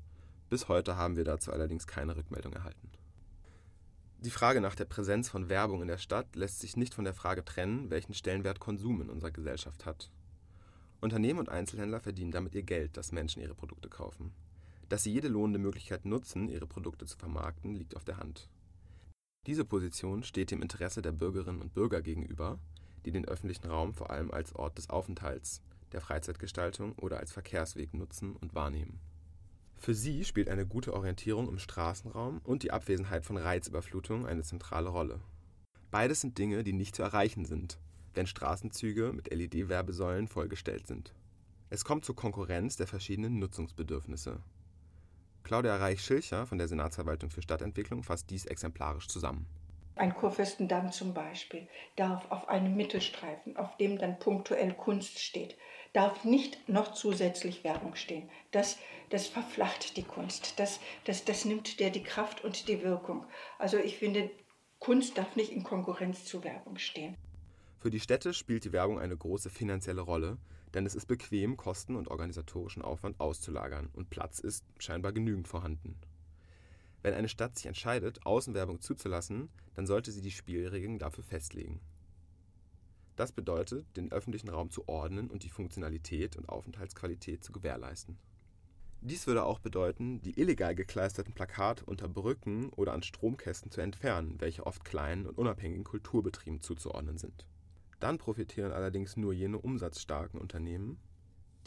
Bis 0.50 0.68
heute 0.68 0.96
haben 0.96 1.16
wir 1.16 1.24
dazu 1.24 1.52
allerdings 1.52 1.87
keine 1.87 2.16
Rückmeldung 2.16 2.52
erhalten. 2.52 2.90
Die 4.18 4.31
Frage 4.31 4.61
nach 4.61 4.74
der 4.74 4.85
Präsenz 4.85 5.28
von 5.28 5.48
Werbung 5.48 5.83
in 5.83 5.88
der 5.88 5.98
Stadt 5.98 6.37
lässt 6.37 6.61
sich 6.61 6.76
nicht 6.76 6.94
von 6.94 7.05
der 7.05 7.14
Frage 7.14 7.44
trennen, 7.44 7.90
welchen 7.90 8.14
Stellenwert 8.14 8.61
Konsum 8.61 9.00
in 9.00 9.09
unserer 9.09 9.31
Gesellschaft 9.31 9.87
hat. 9.87 10.11
Unternehmen 11.02 11.40
und 11.40 11.48
Einzelhändler 11.48 11.98
verdienen 11.98 12.30
damit 12.30 12.54
ihr 12.54 12.62
Geld, 12.62 12.96
dass 12.96 13.10
Menschen 13.10 13.42
ihre 13.42 13.56
Produkte 13.56 13.88
kaufen. 13.88 14.32
Dass 14.88 15.02
sie 15.02 15.12
jede 15.12 15.26
lohnende 15.26 15.58
Möglichkeit 15.58 16.04
nutzen, 16.04 16.48
ihre 16.48 16.68
Produkte 16.68 17.06
zu 17.06 17.18
vermarkten, 17.18 17.74
liegt 17.74 17.96
auf 17.96 18.04
der 18.04 18.18
Hand. 18.18 18.48
Diese 19.48 19.64
Position 19.64 20.22
steht 20.22 20.52
dem 20.52 20.62
Interesse 20.62 21.02
der 21.02 21.10
Bürgerinnen 21.10 21.60
und 21.60 21.74
Bürger 21.74 22.02
gegenüber, 22.02 22.60
die 23.04 23.10
den 23.10 23.24
öffentlichen 23.24 23.66
Raum 23.66 23.94
vor 23.94 24.10
allem 24.10 24.30
als 24.30 24.54
Ort 24.54 24.78
des 24.78 24.90
Aufenthalts, 24.90 25.60
der 25.90 26.00
Freizeitgestaltung 26.00 26.92
oder 26.92 27.18
als 27.18 27.32
Verkehrsweg 27.32 27.94
nutzen 27.94 28.36
und 28.36 28.54
wahrnehmen. 28.54 29.00
Für 29.74 29.94
sie 29.94 30.24
spielt 30.24 30.48
eine 30.48 30.66
gute 30.66 30.94
Orientierung 30.94 31.48
im 31.48 31.58
Straßenraum 31.58 32.40
und 32.44 32.62
die 32.62 32.70
Abwesenheit 32.70 33.26
von 33.26 33.36
Reizüberflutung 33.36 34.24
eine 34.24 34.44
zentrale 34.44 34.88
Rolle. 34.88 35.20
Beides 35.90 36.20
sind 36.20 36.38
Dinge, 36.38 36.62
die 36.62 36.72
nicht 36.72 36.94
zu 36.94 37.02
erreichen 37.02 37.44
sind, 37.44 37.80
wenn 38.14 38.27
Straßenzüge 38.27 39.12
mit 39.12 39.33
LED-Werbesäulen 39.33 40.29
vollgestellt 40.29 40.87
sind. 40.87 41.14
Es 41.70 41.85
kommt 41.85 42.05
zur 42.05 42.16
Konkurrenz 42.16 42.77
der 42.77 42.87
verschiedenen 42.87 43.38
Nutzungsbedürfnisse. 43.38 44.40
Claudia 45.42 45.77
Reich-Schilcher 45.77 46.46
von 46.46 46.59
der 46.59 46.68
Senatsverwaltung 46.68 47.31
für 47.31 47.42
Stadtentwicklung 47.42 48.03
fasst 48.03 48.31
dies 48.31 48.44
exemplarisch 48.46 49.09
zusammen. 49.09 49.46
Ein 49.96 50.14
Kurfürstendamm 50.14 50.90
zum 50.92 51.12
Beispiel 51.12 51.68
darf 51.96 52.31
auf 52.31 52.48
einem 52.48 52.77
Mittelstreifen, 52.77 53.57
auf 53.57 53.77
dem 53.77 53.98
dann 53.98 54.18
punktuell 54.18 54.72
Kunst 54.72 55.18
steht, 55.18 55.57
darf 55.92 56.25
nicht 56.25 56.68
noch 56.68 56.92
zusätzlich 56.92 57.64
Werbung 57.64 57.94
stehen. 57.94 58.31
Das, 58.53 58.79
das 59.11 59.27
verflacht 59.27 59.96
die 59.96 60.05
Kunst. 60.05 60.59
Das, 60.59 60.81
das, 61.05 61.25
das 61.25 61.44
nimmt 61.44 61.81
der 61.81 61.90
die 61.90 62.03
Kraft 62.03 62.42
und 62.42 62.68
die 62.68 62.83
Wirkung. 62.83 63.27
Also 63.59 63.77
ich 63.77 63.98
finde, 63.98 64.31
Kunst 64.79 65.18
darf 65.18 65.37
nicht 65.37 65.53
in 65.53 65.62
Konkurrenz 65.62 66.25
zu 66.25 66.42
Werbung 66.42 66.79
stehen. 66.79 67.16
Für 67.82 67.90
die 67.90 67.98
Städte 67.98 68.32
spielt 68.32 68.64
die 68.64 68.70
Werbung 68.70 69.00
eine 69.00 69.16
große 69.16 69.50
finanzielle 69.50 70.02
Rolle, 70.02 70.38
denn 70.72 70.86
es 70.86 70.94
ist 70.94 71.06
bequem, 71.06 71.56
Kosten 71.56 71.96
und 71.96 72.06
organisatorischen 72.06 72.80
Aufwand 72.80 73.18
auszulagern 73.18 73.90
und 73.92 74.08
Platz 74.08 74.38
ist 74.38 74.64
scheinbar 74.78 75.10
genügend 75.10 75.48
vorhanden. 75.48 75.98
Wenn 77.02 77.12
eine 77.12 77.28
Stadt 77.28 77.56
sich 77.56 77.66
entscheidet, 77.66 78.24
Außenwerbung 78.24 78.80
zuzulassen, 78.80 79.48
dann 79.74 79.88
sollte 79.88 80.12
sie 80.12 80.20
die 80.20 80.30
Spielregeln 80.30 81.00
dafür 81.00 81.24
festlegen. 81.24 81.80
Das 83.16 83.32
bedeutet, 83.32 83.84
den 83.96 84.12
öffentlichen 84.12 84.50
Raum 84.50 84.70
zu 84.70 84.86
ordnen 84.86 85.28
und 85.28 85.42
die 85.42 85.50
Funktionalität 85.50 86.36
und 86.36 86.48
Aufenthaltsqualität 86.48 87.42
zu 87.42 87.50
gewährleisten. 87.50 88.16
Dies 89.00 89.26
würde 89.26 89.42
auch 89.42 89.58
bedeuten, 89.58 90.22
die 90.22 90.38
illegal 90.38 90.76
gekleisterten 90.76 91.34
Plakate 91.34 91.84
unter 91.84 92.08
Brücken 92.08 92.68
oder 92.68 92.92
an 92.92 93.02
Stromkästen 93.02 93.72
zu 93.72 93.80
entfernen, 93.80 94.36
welche 94.38 94.66
oft 94.66 94.84
kleinen 94.84 95.26
und 95.26 95.36
unabhängigen 95.36 95.82
Kulturbetrieben 95.82 96.60
zuzuordnen 96.60 97.18
sind. 97.18 97.44
Dann 98.02 98.18
profitieren 98.18 98.72
allerdings 98.72 99.16
nur 99.16 99.32
jene 99.32 99.60
umsatzstarken 99.60 100.40
Unternehmen, 100.40 100.98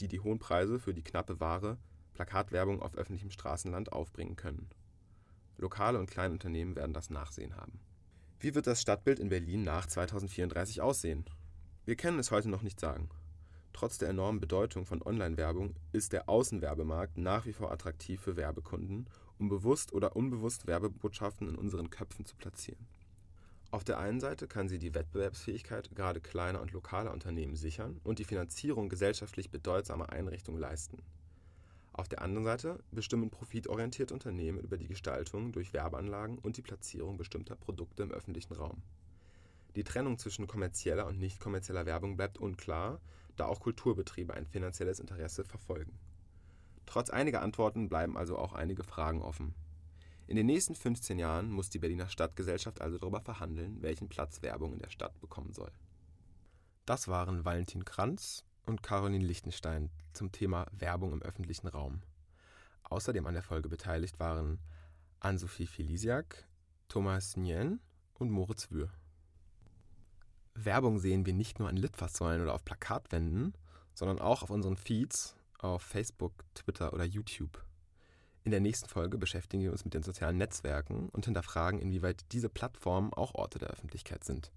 die 0.02 0.10
die 0.10 0.20
hohen 0.20 0.38
Preise 0.38 0.80
für 0.80 0.94
die 0.94 1.02
knappe 1.02 1.40
Ware, 1.40 1.78
Plakatwerbung 2.14 2.82
auf 2.82 2.98
öffentlichem 2.98 3.32
Straßenland 3.32 3.94
aufbringen 3.94 4.36
können. 4.36 4.68
Lokale 5.56 5.98
und 5.98 6.12
kleine 6.12 6.34
Unternehmen 6.34 6.76
werden 6.76 6.92
das 6.92 7.10
Nachsehen 7.10 7.56
haben. 7.56 7.80
Wie 8.42 8.54
wird 8.54 8.68
das 8.68 8.82
Stadtbild 8.82 9.20
in 9.20 9.30
Berlin 9.30 9.64
nach 9.64 9.86
2034 9.86 10.82
aussehen? 10.82 11.24
Wir 11.86 11.96
können 11.96 12.20
es 12.20 12.32
heute 12.32 12.50
noch 12.50 12.64
nicht 12.64 12.82
sagen. 12.82 13.08
Trotz 13.72 13.98
der 13.98 14.10
enormen 14.10 14.42
Bedeutung 14.42 14.86
von 14.86 15.02
Online-Werbung 15.02 15.76
ist 15.94 16.12
der 16.12 16.28
Außenwerbemarkt 16.28 17.18
nach 17.18 17.46
wie 17.46 17.54
vor 17.54 17.72
attraktiv 17.72 18.20
für 18.20 18.36
Werbekunden, 18.36 19.08
um 19.40 19.48
bewusst 19.48 19.94
oder 19.94 20.18
unbewusst 20.18 20.68
Werbebotschaften 20.68 21.48
in 21.48 21.56
unseren 21.56 21.90
Köpfen 21.90 22.26
zu 22.26 22.36
platzieren. 22.36 22.86
Auf 23.72 23.84
der 23.84 24.00
einen 24.00 24.20
Seite 24.20 24.48
kann 24.48 24.70
sie 24.70 24.80
die 24.80 24.94
Wettbewerbsfähigkeit 24.94 25.94
gerade 25.96 26.22
kleiner 26.22 26.62
und 26.62 26.72
lokaler 26.72 27.12
Unternehmen 27.12 27.56
sichern 27.56 28.00
und 28.04 28.20
die 28.20 28.24
Finanzierung 28.24 28.90
gesellschaftlich 28.90 29.50
bedeutsamer 29.50 30.12
Einrichtungen 30.12 30.60
leisten. 30.60 31.02
Auf 31.92 32.10
der 32.10 32.22
anderen 32.22 32.46
Seite 32.46 32.84
bestimmen 32.92 33.30
profitorientierte 33.30 34.14
Unternehmen 34.14 34.60
über 34.60 34.78
die 34.78 34.88
Gestaltung 34.88 35.52
durch 35.52 35.74
Werbeanlagen 35.74 36.38
und 36.40 36.58
die 36.58 36.62
Platzierung 36.62 37.18
bestimmter 37.18 37.56
Produkte 37.56 38.04
im 38.04 38.12
öffentlichen 38.12 38.54
Raum. 38.54 38.82
Die 39.76 39.84
Trennung 39.84 40.18
zwischen 40.18 40.48
kommerzieller 40.48 41.06
und 41.06 41.20
nicht 41.20 41.40
kommerzieller 41.40 41.86
Werbung 41.86 42.18
bleibt 42.18 42.38
unklar, 42.38 43.00
da 43.36 43.46
auch 43.46 43.60
Kulturbetriebe 43.60 44.34
ein 44.34 44.46
finanzielles 44.46 45.00
Interesse 45.00 45.44
verfolgen. 45.44 45.98
Trotz 46.86 47.10
einiger 47.10 47.42
Antworten 47.42 47.90
bleiben 47.90 48.18
also 48.18 48.38
auch 48.38 48.54
einige 48.54 48.84
Fragen 48.84 49.22
offen. 49.22 49.54
In 50.28 50.36
den 50.36 50.48
nächsten 50.48 50.74
15 50.74 51.20
Jahren 51.20 51.52
muss 51.52 51.70
die 51.70 51.80
Berliner 51.80 52.10
Stadtgesellschaft 52.10 52.82
also 52.82 52.98
darüber 52.98 53.22
verhandeln, 53.22 53.82
welchen 53.82 54.10
Platz 54.10 54.42
Werbung 54.42 54.74
in 54.74 54.80
der 54.80 54.90
Stadt 54.90 55.20
bekommen 55.22 55.54
soll. 55.54 55.72
Das 56.86 57.08
waren 57.08 57.46
Valentin 57.46 57.86
Kranz 57.86 58.44
und 58.66 58.82
Caroline 58.82 59.26
Lichtenstein 59.26 59.92
zum 60.14 60.32
Thema 60.32 60.66
Werbung 60.72 61.14
im 61.14 61.22
öffentlichen 61.22 61.68
Raum. 61.68 62.02
Außerdem 62.84 63.26
an 63.28 63.34
der 63.34 63.44
Folge 63.44 63.70
beteiligt 63.70 64.20
waren 64.20 64.60
Ann-Sophie 65.20 65.68
Felisiak, 65.68 66.48
Thomas 66.88 67.38
Nien 67.38 67.80
und 68.16 68.32
Moritz 68.32 68.72
Wür. 68.72 68.90
Werbung 70.56 71.00
sehen 71.00 71.26
wir 71.26 71.34
nicht 71.34 71.60
nur 71.60 71.70
an 71.70 71.78
Litfaßsäulen 71.78 72.42
oder 72.42 72.54
auf 72.54 72.64
Plakatwänden, 72.64 73.54
sondern 73.94 74.20
auch 74.20 74.42
auf 74.42 74.50
unseren 74.50 74.78
Feeds 74.78 75.36
auf 75.60 75.82
Facebook, 75.82 76.46
Twitter 76.54 76.94
oder 76.94 77.04
YouTube. 77.04 77.64
In 78.46 78.52
der 78.52 78.60
nächsten 78.60 78.88
Folge 78.88 79.18
beschäftigen 79.18 79.64
wir 79.64 79.72
uns 79.72 79.86
mit 79.86 79.96
den 79.96 80.04
sozialen 80.04 80.38
Netzwerken 80.38 81.10
und 81.10 81.26
hinterfragen, 81.26 81.80
inwieweit 81.80 82.32
diese 82.32 82.48
Plattformen 82.48 83.12
auch 83.12 83.34
Orte 83.34 83.58
der 83.58 83.70
Öffentlichkeit 83.70 84.24
sind. 84.24 84.52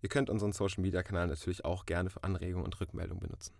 Ihr 0.00 0.08
könnt 0.08 0.30
unseren 0.30 0.52
Social 0.52 0.80
Media 0.80 1.02
Kanal 1.02 1.26
natürlich 1.26 1.62
auch 1.62 1.84
gerne 1.84 2.08
für 2.08 2.24
Anregungen 2.24 2.64
und 2.64 2.80
Rückmeldungen 2.80 3.20
benutzen. 3.20 3.52